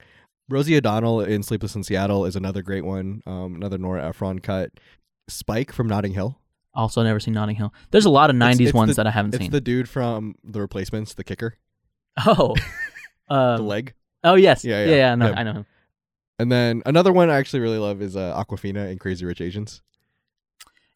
[0.50, 3.22] Rosie O'Donnell in Sleepless in Seattle is another great one.
[3.28, 4.72] Um, another Nora Ephron cut.
[5.28, 6.39] Spike from Notting Hill.
[6.74, 7.74] Also, never seen Notting Hill.
[7.92, 9.42] There's a lot of 90s it's ones the- that I haven't seen.
[9.42, 9.52] It's seen.
[9.52, 11.58] the dude from The Replacements, the kicker,
[12.26, 12.56] oh.
[13.30, 13.94] the Um, leg.
[14.24, 14.64] oh, yes.
[14.64, 15.16] Yeah, Yeah, yeah, yeah.
[15.16, 15.34] no.
[15.34, 15.66] I know him.
[16.38, 19.82] And then another one I actually really love is uh, Awkwafina in Crazy Rich Asians.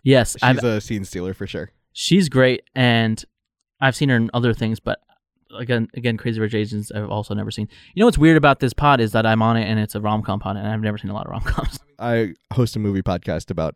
[0.03, 0.37] Yes.
[0.41, 1.71] I've, She's a scene stealer for sure.
[1.91, 3.23] she's great, and
[3.81, 4.99] I've seen her in other things, but
[5.57, 7.67] again, again, Crazy Rich Asians, I've also never seen.
[7.93, 10.01] You know what's weird about this pod is that I'm on it, and it's a
[10.01, 11.79] rom com pod, and I've never seen a lot of rom coms.
[11.99, 13.75] I host a movie podcast about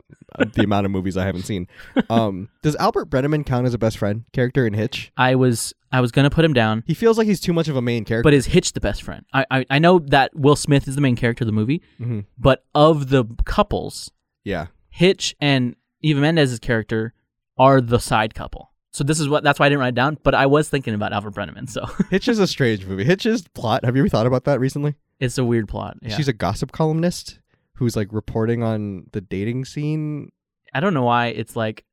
[0.54, 1.66] the amount of movies I haven't seen.
[2.10, 5.12] Um, does Albert Brennaman count as a best friend character in Hitch?
[5.16, 7.76] I was I was gonna put him down, He feels like he's too much of
[7.76, 8.22] a main character.
[8.24, 9.24] but is Hitch the best friend?
[9.32, 12.24] I, I I know that Will Smith is the main character of the movie, Mhm.
[12.38, 14.10] but of the couples,
[14.44, 17.14] yeah, Hitch and Eva Mendes's character
[17.58, 18.72] are the side couple.
[18.98, 20.18] So this is what that's why I didn't write it down.
[20.24, 23.04] But I was thinking about Albert Brennaman, so Hitch is a strange movie.
[23.04, 23.84] Hitch's plot.
[23.84, 24.96] Have you ever thought about that recently?
[25.20, 25.96] it's a weird plot.
[26.02, 26.16] Yeah.
[26.16, 27.38] She's a gossip columnist
[27.74, 30.30] who's like reporting on the dating scene.
[30.74, 31.84] I don't know why it's like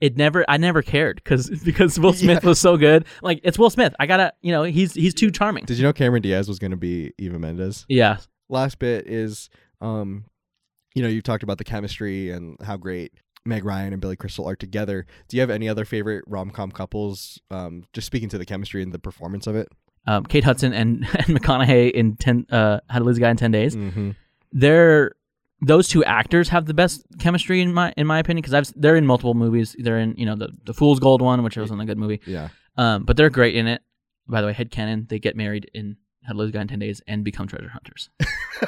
[0.00, 2.48] it never I never cared because because Will Smith Yeah.
[2.48, 3.06] was so good.
[3.22, 3.94] Like it's Will Smith.
[3.98, 5.64] I gotta you know he's he's too charming.
[5.64, 7.86] Did you know Cameron Diaz was going to be Eva Mendes?
[7.88, 8.18] Yeah,
[8.50, 9.48] Last bit is,
[9.80, 10.24] um,
[10.94, 13.12] you know, you've talked about the chemistry and how great
[13.46, 15.06] Meg Ryan and Billy Crystal are together.
[15.28, 17.40] Do you have any other favorite rom com couples?
[17.50, 19.68] Um, just speaking to the chemistry and the performance of it.
[20.06, 23.36] um, Kate Hudson and and McConaughey in ten uh How to Lose a Guy in
[23.36, 23.76] Ten Days.
[23.76, 24.10] Mm-hmm.
[24.52, 25.12] They're
[25.60, 28.96] those two actors have the best chemistry in my in my opinion because I've they're
[28.96, 29.74] in multiple movies.
[29.78, 32.20] They're in you know the the Fool's Gold one, which wasn't a good movie.
[32.26, 32.48] Yeah.
[32.76, 33.82] Um, but they're great in it.
[34.26, 36.78] By the way, headcanon, they get married in How to Lose a Guy in 10
[36.78, 38.08] Days and become treasure hunters.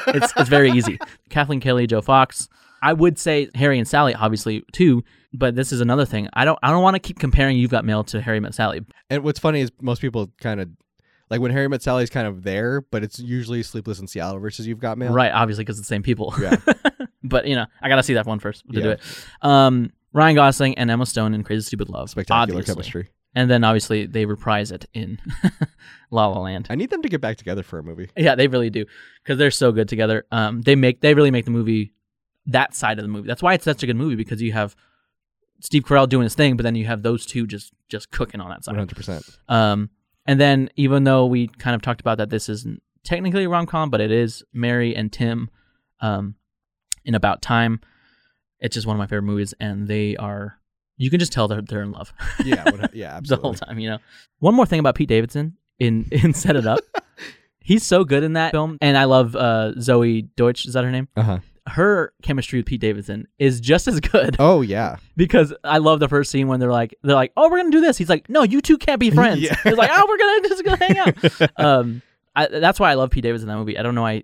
[0.08, 0.98] it's, it's very easy.
[1.30, 2.48] Kathleen Kelly, Joe Fox.
[2.86, 5.02] I would say Harry and Sally, obviously, too.
[5.32, 6.28] But this is another thing.
[6.32, 8.80] I don't I don't want to keep comparing You've Got Mail to Harry Met Sally.
[9.10, 10.68] And what's funny is most people kind of
[11.28, 14.66] like when Harry Met is kind of there, but it's usually Sleepless in Seattle versus
[14.68, 15.12] You've Got Mail.
[15.12, 16.32] Right, obviously, because it's the same people.
[16.40, 16.56] Yeah.
[17.24, 19.00] but, you know, I got to see that one first to do it.
[19.42, 22.10] Um, Ryan Gosling and Emma Stone in Crazy Stupid Love.
[22.10, 22.74] Spectacular obviously.
[22.74, 23.08] chemistry.
[23.34, 25.18] And then, obviously, they reprise it in
[26.10, 26.68] La La Land.
[26.70, 28.08] I need them to get back together for a movie.
[28.16, 28.86] Yeah, they really do
[29.22, 30.24] because they're so good together.
[30.30, 31.92] Um, they make they really make the movie
[32.46, 33.26] that side of the movie.
[33.26, 34.76] That's why it's such a good movie because you have
[35.60, 38.50] Steve Carell doing his thing, but then you have those two just just cooking on
[38.50, 38.76] that side.
[38.76, 39.24] hundred percent.
[39.48, 39.90] Um,
[40.26, 43.66] and then even though we kind of talked about that, this isn't technically a rom
[43.66, 45.48] com, but it is Mary and Tim,
[46.00, 46.34] um,
[47.04, 47.80] in About Time.
[48.60, 50.58] It's just one of my favorite movies, and they are.
[50.98, 52.12] You can just tell they're they're in love
[52.44, 52.64] Yeah.
[52.70, 53.16] one- yeah.
[53.16, 53.22] Absolutely.
[53.28, 53.78] The whole time.
[53.78, 53.98] You know.
[54.38, 56.80] One more thing about Pete Davidson in in Set It Up.
[57.60, 60.66] He's so good in that film, and I love uh, Zoey Deutch.
[60.66, 61.08] Is that her name?
[61.16, 61.38] Uh huh.
[61.68, 64.96] Her chemistry with Pete Davidson is just as good Oh yeah.
[65.16, 67.80] because I love the first scene when they're like, they're like, "Oh, we're gonna do
[67.80, 69.56] this." He's like, "No, you two can't be friends." Yeah.
[69.64, 72.02] He's like, "Oh, we're gonna just gonna hang out." um,
[72.36, 73.78] I, that's why I love Pete Davidson in that movie.
[73.78, 74.06] I don't know.
[74.06, 74.22] I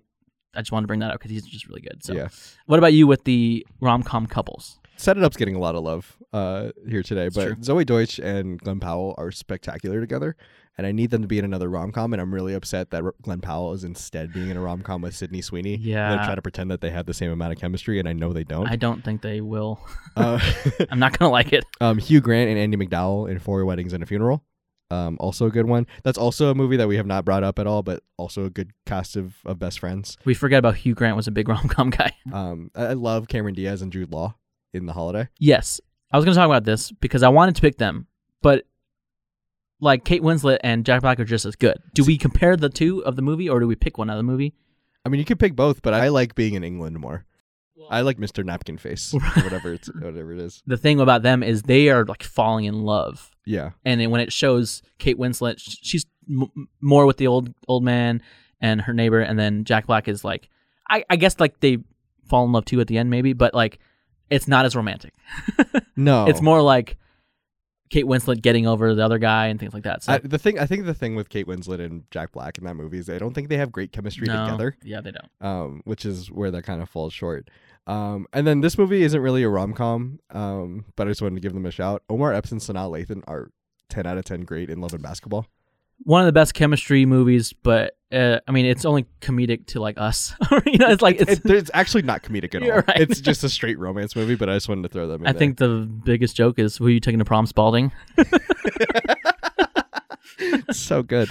[0.55, 2.03] I just wanted to bring that up because he's just really good.
[2.03, 2.27] So, Yeah.
[2.67, 4.79] what about you with the rom com couples?
[4.97, 7.55] Set It Up's getting a lot of love uh, here today, but true.
[7.55, 10.35] Zoey Deutch and Glen Powell are spectacular together,
[10.77, 12.13] and I need them to be in another rom com.
[12.13, 15.01] And I'm really upset that R- Glen Powell is instead being in a rom com
[15.01, 15.77] with Sydney Sweeney.
[15.77, 16.15] Yeah.
[16.15, 18.33] they try to pretend that they have the same amount of chemistry, and I know
[18.33, 18.67] they don't.
[18.67, 19.79] I don't think they will.
[20.15, 20.39] uh,
[20.91, 21.65] I'm not gonna like it.
[21.81, 24.43] um, Hugh Grant and Andie MacDowell in Four Weddings and a Funeral.
[24.91, 25.87] Um, also a good one.
[26.03, 28.49] That's also a movie that we have not brought up at all, but also a
[28.51, 30.17] good cast of, of best friends.
[30.23, 32.11] We forget about Hugh Grant was a big rom com guy.
[32.31, 34.35] Um, I, I love Cameron Diaz and Jude Law
[34.73, 35.29] in The Holiday.
[35.39, 35.79] Yes,
[36.11, 38.07] I was gonna talk about this because I wanted to pick them,
[38.41, 38.65] but
[39.79, 41.77] like Kate Winslet and Jack Black are just as good.
[41.93, 44.19] Do we compare the two of the movie, or do we pick one out of
[44.19, 44.53] the movie?
[45.05, 47.25] I mean, you could pick both, but I like being in England more.
[47.89, 48.45] I like Mr.
[48.45, 49.13] Napkin Face,
[49.43, 50.63] whatever it's whatever it is.
[50.65, 54.21] The thing about them is they are like falling in love, Yeah, and then when
[54.21, 58.21] it shows Kate Winslet, she's m- more with the old old man
[58.61, 60.49] and her neighbor, and then Jack Black is like,
[60.89, 61.79] I, I guess like they
[62.29, 63.79] fall in love too at the end, maybe, but like
[64.29, 65.13] it's not as romantic.
[65.95, 66.97] no, It's more like
[67.89, 70.03] Kate Winslet getting over the other guy and things like that.
[70.03, 70.57] So I, the thing.
[70.57, 73.19] I think the thing with Kate Winslet and Jack Black in that movie is I
[73.19, 75.29] don't think they have great chemistry no, together, yeah, they don't.
[75.41, 77.49] um, which is where that kind of falls short.
[77.85, 81.35] Um, and then this movie isn't really a rom com, um, but I just wanted
[81.35, 82.01] to give them a shout.
[82.09, 83.51] Omar Epps and Sanaa Lathan are
[83.89, 85.45] ten out of ten great in Love and Basketball.
[86.03, 89.97] One of the best chemistry movies, but uh, I mean, it's only comedic to like
[89.97, 90.35] us.
[90.65, 91.31] you know, it's like it's.
[91.31, 92.95] It, it's actually not comedic at all.
[92.95, 95.31] It's just a straight romance movie, but I just wanted to throw them in I
[95.31, 95.39] there.
[95.39, 97.91] think the biggest joke is who are you taking to prom, Spalding?
[100.71, 101.29] so good.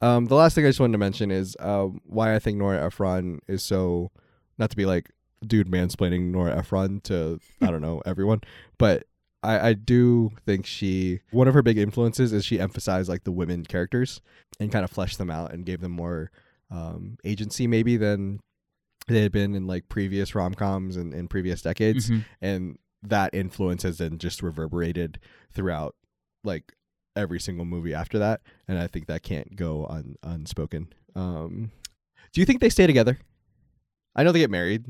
[0.00, 2.86] Um, the last thing I just wanted to mention is um, why I think Nora
[2.86, 4.10] Ephron is so
[4.58, 5.10] not to be like
[5.46, 8.40] dude mansplaining Nora Ephron to I don't know everyone,
[8.78, 9.04] but
[9.42, 13.32] I, I do think she one of her big influences is she emphasized like the
[13.32, 14.20] women characters
[14.58, 16.30] and kind of fleshed them out and gave them more
[16.70, 18.40] um, agency maybe than
[19.08, 22.10] they had been in like previous rom coms and in previous decades.
[22.10, 22.24] Mhm.
[22.40, 25.18] and that influence has then just reverberated
[25.54, 25.94] throughout
[26.44, 26.74] like
[27.16, 28.42] every single movie after that.
[28.68, 30.88] And i think that can't go un- unspoken.
[31.16, 31.70] Um
[32.32, 33.18] do you think they stay together?
[34.14, 34.84] I know they get married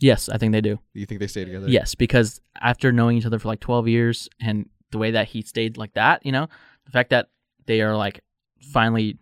[0.00, 0.78] Yes, I think they do.
[0.94, 4.28] you think they stay together Yes, because after knowing each other for like 12 years
[4.40, 6.48] and the way that he stayed like that, you know,
[6.84, 7.28] the fact that
[7.66, 8.20] they are like
[8.72, 9.18] finally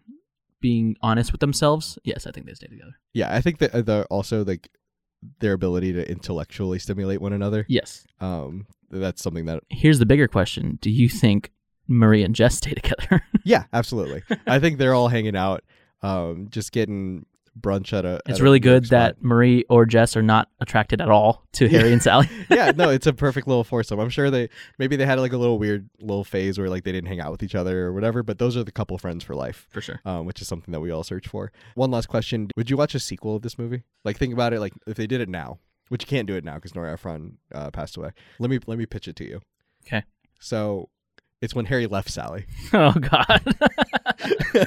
[0.61, 2.93] being honest with themselves, yes, I think they stay together.
[3.15, 4.69] yeah i think that uh, the also like
[5.41, 7.67] their ability to intellectually stimulate one another.
[7.69, 8.07] Yes.
[8.21, 11.53] Um, that's something that Here's the bigger question: Do you think
[11.89, 13.23] Marie and Jess stay together?
[13.45, 14.23] yeah, absolutely.
[14.47, 15.63] I think they're all hanging out,
[16.03, 17.27] um, just getting
[17.59, 18.21] brunch at a.
[18.27, 19.25] it's at really York good that spot.
[19.25, 22.29] Marie or Jess are not attracted at all to Harry and Sally.
[22.51, 23.99] yeah, no, it's a perfect little foursome.
[23.99, 24.49] I'm sure they
[24.79, 27.33] maybe they had like a little weird little phase where like they didn't hang out
[27.33, 29.67] with each other or whatever, but those are the couple friends for life.
[29.71, 30.01] For sure.
[30.05, 31.53] um, which is something that we all search for.
[31.75, 33.83] One last question: Would you watch a sequel of this movie?
[34.05, 34.61] Like, think about it.
[34.61, 37.39] Like, if they did it now, which you can't do it now because Nora Ephron
[37.55, 38.11] uh, passed away.
[38.39, 39.41] Let me let me pitch it to you.
[39.87, 40.05] Okay.
[40.39, 40.89] So,
[41.43, 43.43] it's when Harry left Sally, Oh God.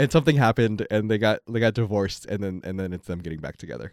[0.00, 3.20] and something happened, and they got they got divorced, and then and then it's them
[3.20, 3.92] getting back together.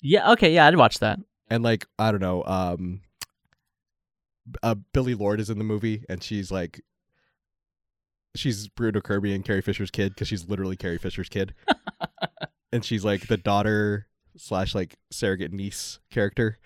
[0.00, 0.32] yeah.
[0.32, 0.54] Okay.
[0.54, 1.20] Yeah, I'd watch that.
[1.48, 3.00] And like, I don't know, um,
[4.62, 6.80] uh, Billie Lourd is in the movie, and she's like.
[8.36, 11.52] She's Bruno Kirby and Carrie Fisher's kid because she's literally Carrie Fisher's kid.
[12.72, 14.06] and she's like the daughter
[14.36, 16.56] slash like surrogate niece character.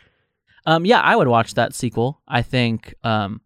[0.67, 0.85] Um.
[0.85, 2.21] Yeah, I would watch that sequel.
[2.29, 2.95] I think.
[3.03, 3.41] Um.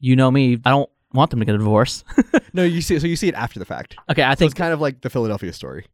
[0.00, 0.58] You know me.
[0.64, 2.04] I don't want them to get a divorce.
[2.52, 3.94] No, you see, so you see it after the fact.
[4.10, 4.24] okay.
[4.24, 4.50] I So think.
[4.50, 5.86] it's kind of like the Philadelphia story.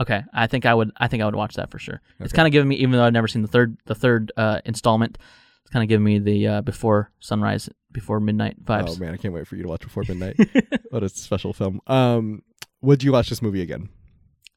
[0.00, 0.22] Okay.
[0.32, 0.90] I think I would.
[0.96, 2.00] I think I would watch that for sure.
[2.20, 4.62] It's kind of giving me, even though I've never seen the third, the third uh,
[4.64, 5.18] installment.
[5.62, 8.96] It's kind of giving me the uh, before sunrise, before midnight vibes.
[8.96, 10.36] Oh man, I can't wait for you to watch Before Midnight.
[10.90, 11.80] what a special film.
[11.86, 12.42] Um,
[12.80, 13.90] would you watch this movie again?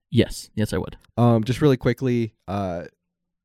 [0.10, 0.50] yes.
[0.56, 0.96] Yes, I would.
[1.18, 2.86] Um, just really quickly, uh,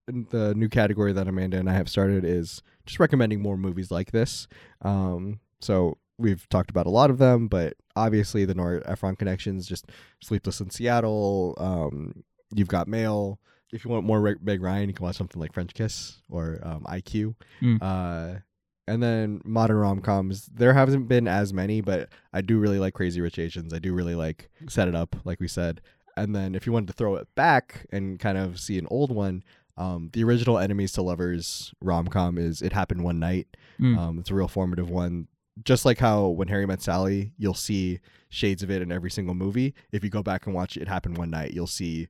[0.06, 4.12] the new category that Amanda and I have started is just recommending more movies like
[4.12, 4.46] this.
[4.82, 9.66] Um, so we've talked about a lot of them, but obviously the Nora Ephron connections,
[9.66, 9.86] just
[10.22, 11.54] Sleepless in Seattle.
[11.58, 13.38] Um, you've got Mail.
[13.72, 16.60] If you want more Re- Meg Ryan, you can watch something like French Kiss or
[16.62, 17.34] um, IQ.
[17.62, 17.78] Mm.
[17.80, 18.40] Uh,
[18.86, 20.46] and then modern rom coms.
[20.46, 23.72] There haven't been as many, but I do really like Crazy Rich Asians.
[23.72, 25.80] I do really like Set It Up, like we said.
[26.16, 29.10] And then if you wanted to throw it back and kind of see an old
[29.14, 29.42] one,
[29.76, 33.48] um, the original Enemies to Lovers rom com is It Happened One Night.
[33.80, 33.98] Mm.
[33.98, 35.28] Um, it's a real formative one.
[35.64, 38.00] Just like how when Harry met Sally, you'll see
[38.30, 39.74] shades of it in every single movie.
[39.92, 42.08] If you go back and watch It happen One Night, you'll see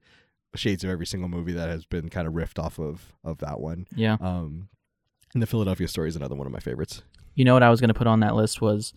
[0.54, 3.60] shades of every single movie that has been kind of riffed off of of that
[3.60, 3.86] one.
[3.96, 4.16] yeah.
[4.20, 4.68] Um,
[5.34, 7.02] and the Philadelphia story is another one of my favorites.
[7.34, 8.92] You know what I was going to put on that list was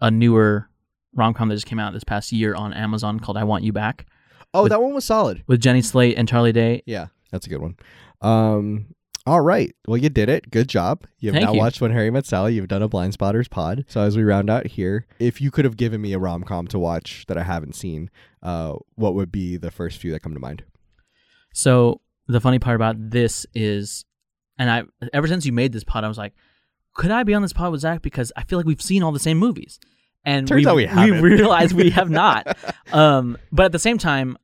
[0.00, 0.68] a newer
[1.14, 3.72] rom com that just came out this past year on Amazon called I Want You
[3.72, 4.06] Back
[4.54, 5.42] Oh, With- that one was solid.
[5.46, 6.82] with Jenny Slate and Charlie Day.
[6.86, 7.76] Yeah, that's a good one.
[8.22, 8.94] Um,
[9.30, 9.72] all right.
[9.86, 10.50] Well, you did it.
[10.50, 11.06] Good job.
[11.20, 11.60] You've Thank now you.
[11.60, 12.54] watched When Harry Met Sally.
[12.54, 13.84] You've done a Blind Spotters pod.
[13.86, 16.66] So as we round out here, if you could have given me a rom com
[16.66, 18.10] to watch that I haven't seen,
[18.42, 20.64] uh, what would be the first few that come to mind?
[21.54, 24.04] So the funny part about this is,
[24.58, 26.32] and I ever since you made this pod, I was like,
[26.94, 29.12] could I be on this pod with Zac because I feel like we've seen all
[29.12, 29.78] the same movies,
[30.24, 31.22] and Turns out we haven't.
[31.22, 32.58] realized we have not.
[32.92, 34.36] um, but at the same time,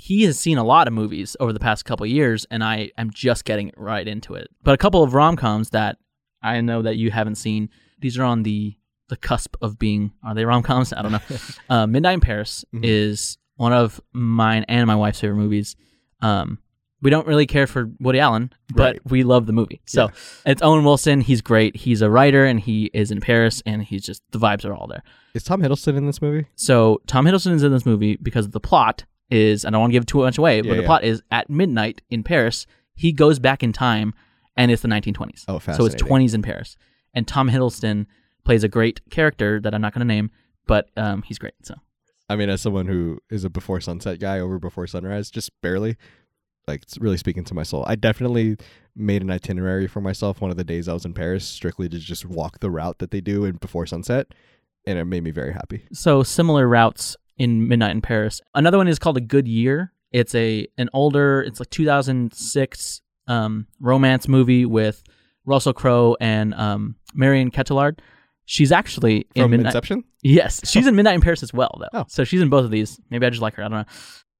[0.00, 2.90] he has seen a lot of movies over the past couple of years, and I
[2.96, 4.48] am just getting right into it.
[4.62, 5.98] But a couple of rom coms that
[6.42, 7.68] I know that you haven't seen.
[8.00, 8.74] These are on the
[9.08, 10.12] the cusp of being.
[10.22, 10.92] Are they rom coms?
[10.92, 11.20] I don't know.
[11.70, 12.80] uh, Midnight in Paris Mhm.
[12.84, 15.74] is one of mine and my wife's favorite movies.
[16.20, 16.58] Um,
[17.00, 19.00] we don't really care for Woody Allen, but Right.
[19.10, 19.80] we love the movie.
[19.86, 20.10] So
[20.44, 21.20] it's Owen Wilson.
[21.22, 21.74] He's great.
[21.76, 24.86] He's a writer and he is in Paris, and he's just the vibes are all
[24.88, 25.02] there.
[25.34, 26.46] Is Tom Hiddleston in this movie?
[26.56, 29.82] So Tom Hiddleston is in this movie because of the plot is, and I don't
[29.82, 30.86] want to give too much away, Yeah, but the yeah.
[30.86, 34.14] plot is at midnight in Paris, he goes back in time,
[34.56, 35.44] and it's the 1920s.
[35.48, 35.76] Oh, fascinating.
[35.76, 36.76] so it's 20s in Paris,
[37.14, 38.06] and Tom Hiddleston
[38.44, 40.30] plays a great character that I'm not going to name,
[40.66, 41.54] but um, he's great.
[41.62, 41.74] So
[42.30, 45.96] I mean, as someone who is a before sunset guy over before sunrise, just barely,
[46.66, 47.84] like it's really speaking to my soul.
[47.86, 48.56] I definitely
[48.94, 51.98] made an itinerary for myself one of the days I was in Paris, strictly to
[51.98, 54.26] just walk the route that they do in before sunset,
[54.86, 55.84] and it made me very happy.
[55.92, 58.40] so similar routes in Midnight in Paris.
[58.54, 59.92] Another one is called A Good Year.
[60.12, 65.02] It's a an older, it's like 2006 um, romance movie with
[65.44, 68.00] Russell Crowe and um, Marion Cotillard.
[68.46, 69.66] She's actually in From Midnight.
[69.66, 72.00] Inception, Yes, she's in Midnight in Paris as well, though.
[72.00, 72.04] Oh.
[72.08, 72.98] So she's in both of these.
[73.10, 73.62] Maybe I just like her.
[73.62, 73.92] I don't know.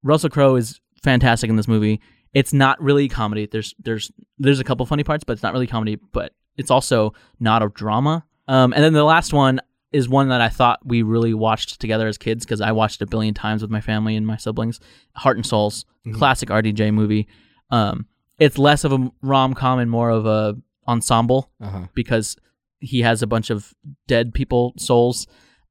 [0.02, 2.00] Russell Crowe is fantastic in this movie.
[2.32, 3.46] It's not really comedy.
[3.46, 5.96] There's there's there's a couple funny parts, but it's not really comedy.
[5.96, 8.24] But it's also not a drama.
[8.48, 9.60] Um, and then the last one
[9.92, 13.04] is one that I thought we really watched together as kids because I watched it
[13.04, 14.80] a billion times with my family and my siblings.
[15.16, 16.14] Heart and Souls, Mhm.
[16.14, 17.26] classic RDJ movie.
[17.70, 18.06] Um,
[18.38, 21.86] it's less of a rom com and more of a ensemble uh huh.
[21.94, 22.36] because
[22.80, 23.74] he has a bunch of
[24.06, 25.26] dead people souls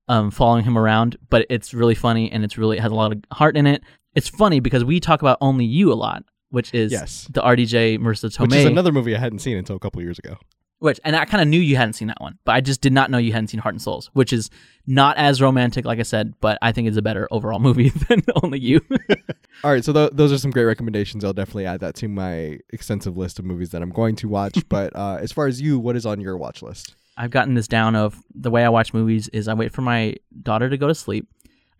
[0.09, 1.17] um, following him around.
[1.29, 3.83] But it's really funny and it's really it has a lot of heart in it.
[4.15, 7.27] It's funny because we talk about Only You a lot, which is Yes.
[7.31, 10.37] the RDJ Marisa Which is another movie I hadn't seen until a couple years ago.
[10.79, 12.93] Which and I kind of knew you hadn't seen that one, but I just did
[12.93, 14.51] not know you hadn't seen Heart and Souls, which is
[14.85, 18.21] not as romantic, like I said, but I think it's a better overall movie than
[18.43, 18.81] only you.
[19.63, 21.23] All right, so th- those are some great recommendations.
[21.23, 24.57] I'll definitely add that to my extensive list of movies that I'm going to watch.
[24.69, 26.95] but uh, as far as you, what is on your watch list?
[27.17, 30.15] I've gotten this down of the way I watch movies is I wait for my
[30.43, 31.27] daughter to go to sleep.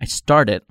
[0.02, 0.66] I start it,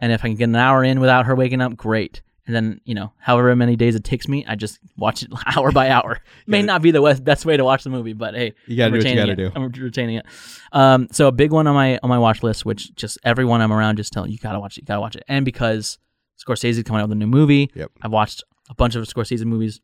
[0.00, 2.22] and if I can get an hour in without her waking up, great.
[2.46, 5.72] And then, you know, however many days it takes me, I just watch it hour
[5.72, 6.20] by hour.
[6.46, 8.92] May not be the best way to watch the movie, but hey, You gotta I'm
[8.92, 9.36] do what you gotta it.
[9.36, 9.50] do.
[9.54, 10.26] I'm retaining it.
[10.72, 13.72] Um, so a big one on my on my watch list, which just everyone I'm
[13.72, 15.24] around just tell you gotta watch it, you gotta watch it.
[15.26, 15.98] And because
[16.38, 17.90] Scorsese's coming out with a new movie, Yep.
[18.02, 19.80] I've watched a bunch of Scorsese movies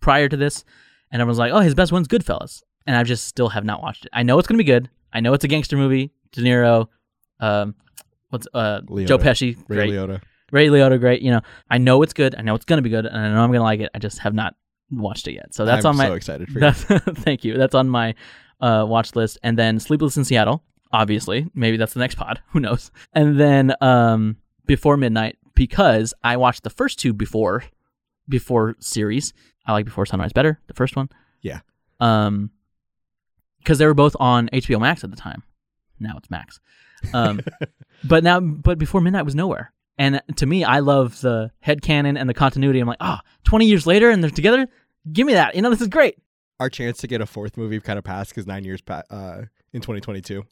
[0.00, 0.64] prior to this,
[1.10, 4.04] and everyone's like, "Oh, his best one's Goodfellas," and I just still have not watched
[4.04, 4.10] it.
[4.12, 4.88] I know it's gonna be good.
[5.12, 6.12] I know it's a gangster movie.
[6.32, 6.88] De Niro,
[7.40, 7.74] um,
[8.30, 9.18] what's uh, Joe Liotta.
[9.22, 9.90] Pesci, Ray great.
[9.92, 10.20] Liotta.
[10.54, 11.20] Ray Liotta, great.
[11.20, 12.36] You know, I know it's good.
[12.38, 13.90] I know it's gonna be good, and I know I'm gonna like it.
[13.92, 14.54] I just have not
[14.88, 15.52] watched it yet.
[15.52, 16.06] So that's I'm on my.
[16.06, 16.70] so excited for you.
[17.24, 17.58] Thank you.
[17.58, 18.14] That's on my
[18.60, 20.62] uh, watch list, and then Sleepless in Seattle.
[20.92, 22.40] Obviously, maybe that's the next pod.
[22.50, 22.92] Who knows?
[23.12, 27.64] And then um, Before Midnight because I watched the first two before
[28.28, 29.32] before series.
[29.66, 30.60] I like Before Sunrise better.
[30.68, 31.08] The first one.
[31.42, 31.60] Yeah.
[31.98, 32.52] Um,
[33.58, 35.42] because they were both on HBO Max at the time.
[35.98, 36.60] Now it's Max.
[37.12, 37.40] Um,
[38.04, 39.72] but now, but Before Midnight was nowhere.
[39.98, 42.80] And to me, I love the head canon and the continuity.
[42.80, 44.66] I'm like, ah, 20 years later and they're together.
[45.12, 45.54] Give me that.
[45.54, 46.16] You know, this is great.
[46.60, 49.42] Our chance to get a fourth movie kind of passed because nine years pa- uh,
[49.72, 50.44] in 2022.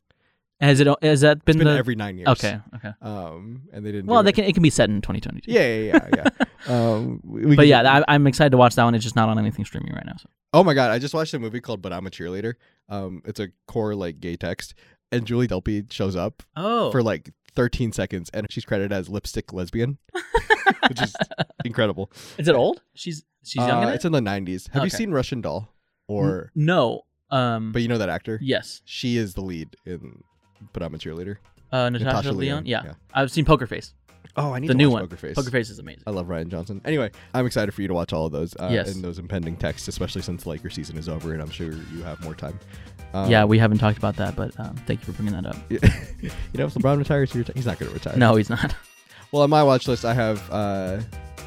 [0.61, 0.86] Has it?
[1.03, 1.78] Has that been, It's been the?
[1.78, 2.28] every nine years.
[2.28, 2.61] okay.
[2.76, 2.93] Okay.
[3.03, 4.07] Um, and they didn't.
[4.07, 4.34] Well, they it.
[4.34, 4.45] can.
[4.45, 5.51] It can be set in 2022.
[5.51, 6.45] Yeah, yeah, yeah, yeah.
[6.95, 8.95] um, we, we But yeah, I, I'm excited to watch that one.
[8.95, 10.14] It's just not on anything streaming right now.
[10.18, 10.28] So.
[10.53, 12.55] Oh my god, I just watched a movie called "But I'm a Cheerleader."
[12.88, 14.74] Um, it's a core like gay text,
[15.11, 16.93] and Julie Delpy shows up Oh.
[16.93, 19.98] for like 13 seconds, and she's credited as lipstick lesbian,
[20.88, 21.14] which is
[21.64, 22.11] incredible.
[22.38, 22.82] is it old?
[22.94, 23.94] She's she's young Uh, in it.
[23.96, 24.70] it's in the 90s.
[24.72, 25.68] Have you seen Russian Doll?
[26.09, 27.03] Or, no.
[27.30, 27.72] Um.
[27.72, 28.38] but you know that actor?
[28.42, 28.82] yes.
[28.84, 30.22] She is the lead in
[30.72, 31.36] "But I'm a Cheerleader."
[31.72, 32.38] Uh, Natasha, Natasha Lyonne.
[32.57, 32.82] Lyonne, Yeah.
[32.84, 32.92] yeah.
[33.14, 33.94] I've seen Poker Face.
[34.37, 35.03] Oh, I need The new one.
[35.03, 35.35] Poker Face.
[35.37, 36.03] Poker Face is amazing.
[36.07, 36.80] I love Rian Johnson.
[36.85, 38.95] Anyway, I'm excited for you to watch all of those uh, Yes.
[38.95, 42.03] and those impending texts, especially since like your season is over and I'm sure you
[42.03, 42.59] have more time.
[43.14, 45.57] Um, yeah, we haven't talked about that, but um, thank you for bringing that up.
[45.68, 45.78] you
[46.55, 48.16] know, if LeBron retires, reti- he's not going to retire.
[48.16, 48.74] No, he's not.
[49.33, 50.43] Well, on my watch list, I have.
[50.51, 51.01] Uh,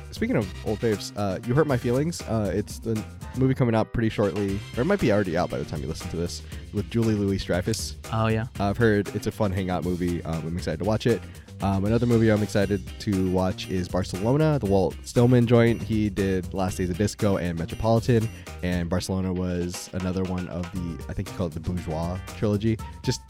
[0.09, 2.99] speaking of old faves, uh, "You Hurt My Feelings." Uh, it's the
[3.37, 5.87] movie coming out pretty shortly, or it might be already out by the time you
[5.87, 6.41] listen to this,
[6.73, 7.95] with Julie Louis Dreyfus.
[8.11, 8.47] Oh yeah.
[8.59, 10.23] I've heard it's a fun hangout movie.
[10.23, 11.21] Um, I'm excited to watch it.
[11.65, 15.81] Um, another movie I'm excited to watch is Barcelona, the Walt Stillman joint.
[15.81, 18.29] He did Last Days of Disco and Metropolitan,
[18.61, 22.77] and Barcelona was another one of the I think he called it the Bourgeois trilogy.
[23.01, 23.21] Just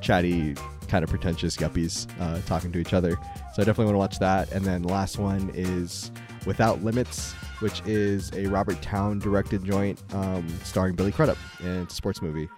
[0.00, 0.54] chatty,
[0.86, 3.18] kind of pretentious yuppies uh, talking to each other.
[3.54, 4.52] So I definitely want to watch that.
[4.52, 6.12] And then the last one is
[6.46, 11.94] Without Limits, which is a Robert Towne directed joint um, starring Billy Crudup, and it's
[11.94, 12.48] a sports movie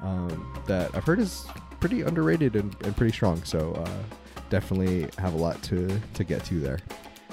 [0.00, 1.46] um, that I've heard is
[1.80, 3.42] pretty underrated and, and pretty strong.
[3.44, 3.88] So uh,
[4.52, 6.78] definitely have a lot to to get to there.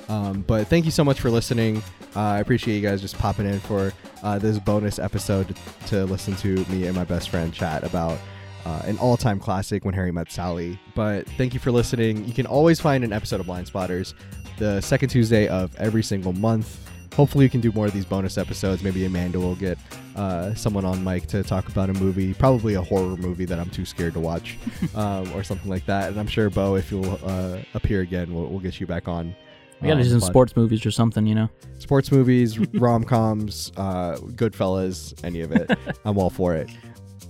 [0.08, 1.84] Um, but thank you so much for listening.
[2.16, 3.94] Uh, I appreciate you guys just popping in for
[4.24, 5.56] uh, this bonus episode
[5.86, 8.18] to listen to me and my best friend chat about
[8.66, 10.80] uh, an all-time classic when Harry met Sally.
[10.96, 12.26] But thank you for listening.
[12.26, 14.16] You can always find an episode of Blind Spotters
[14.58, 16.89] the second Tuesday of every single month.
[17.16, 18.82] Hopefully, we can do more of these bonus episodes.
[18.84, 19.78] Maybe Amanda will get
[20.16, 23.70] uh, someone on mic to talk about a movie, probably a horror movie that I'm
[23.70, 24.58] too scared to watch,
[24.96, 26.10] um, or something like that.
[26.10, 29.36] And I'm sure Beau, if you'll uh, appear again, we'll, we'll get you back on.
[29.82, 31.50] We gotta uh, do some sports movies or something, you know.
[31.78, 35.72] sports movies, rom coms, uh, Goodfellas, any of it.
[36.06, 36.70] I'm all for it.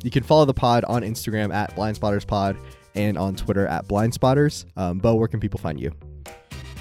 [0.03, 2.57] You can follow the pod on Instagram at BlindSpottersPod
[2.95, 4.65] and on Twitter at BlindSpotters.
[4.77, 5.91] Um, Beau, where can people find you?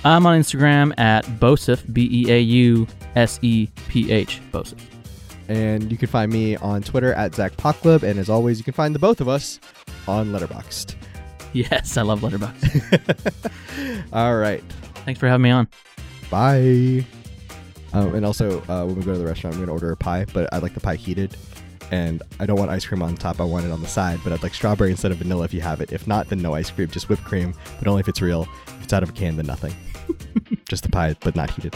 [0.04, 2.86] I'm on Instagram at Beauseph B E A U
[3.16, 4.80] S E P H Beauseph.
[5.48, 8.02] And you can find me on Twitter at Zach Pocklub.
[8.02, 9.58] And as always, you can find the both of us
[10.06, 10.94] on Letterboxd.
[11.54, 14.12] Yes, I love Letterboxd.
[14.12, 14.62] all right.
[15.06, 15.66] Thanks for having me on.
[16.30, 17.04] Bye.
[17.94, 19.96] Um, and also, uh, when we go to the restaurant, I'm going to order a
[19.96, 21.34] pie, but I'd like the pie heated.
[21.90, 23.40] And I don't want ice cream on top.
[23.40, 25.62] I want it on the side, but I'd like strawberry instead of vanilla if you
[25.62, 25.90] have it.
[25.90, 28.46] If not, then no ice cream, just whipped cream, but only if it's real.
[28.66, 29.74] If it's out of a can, then nothing.
[30.68, 31.74] Just the pie, but not heated.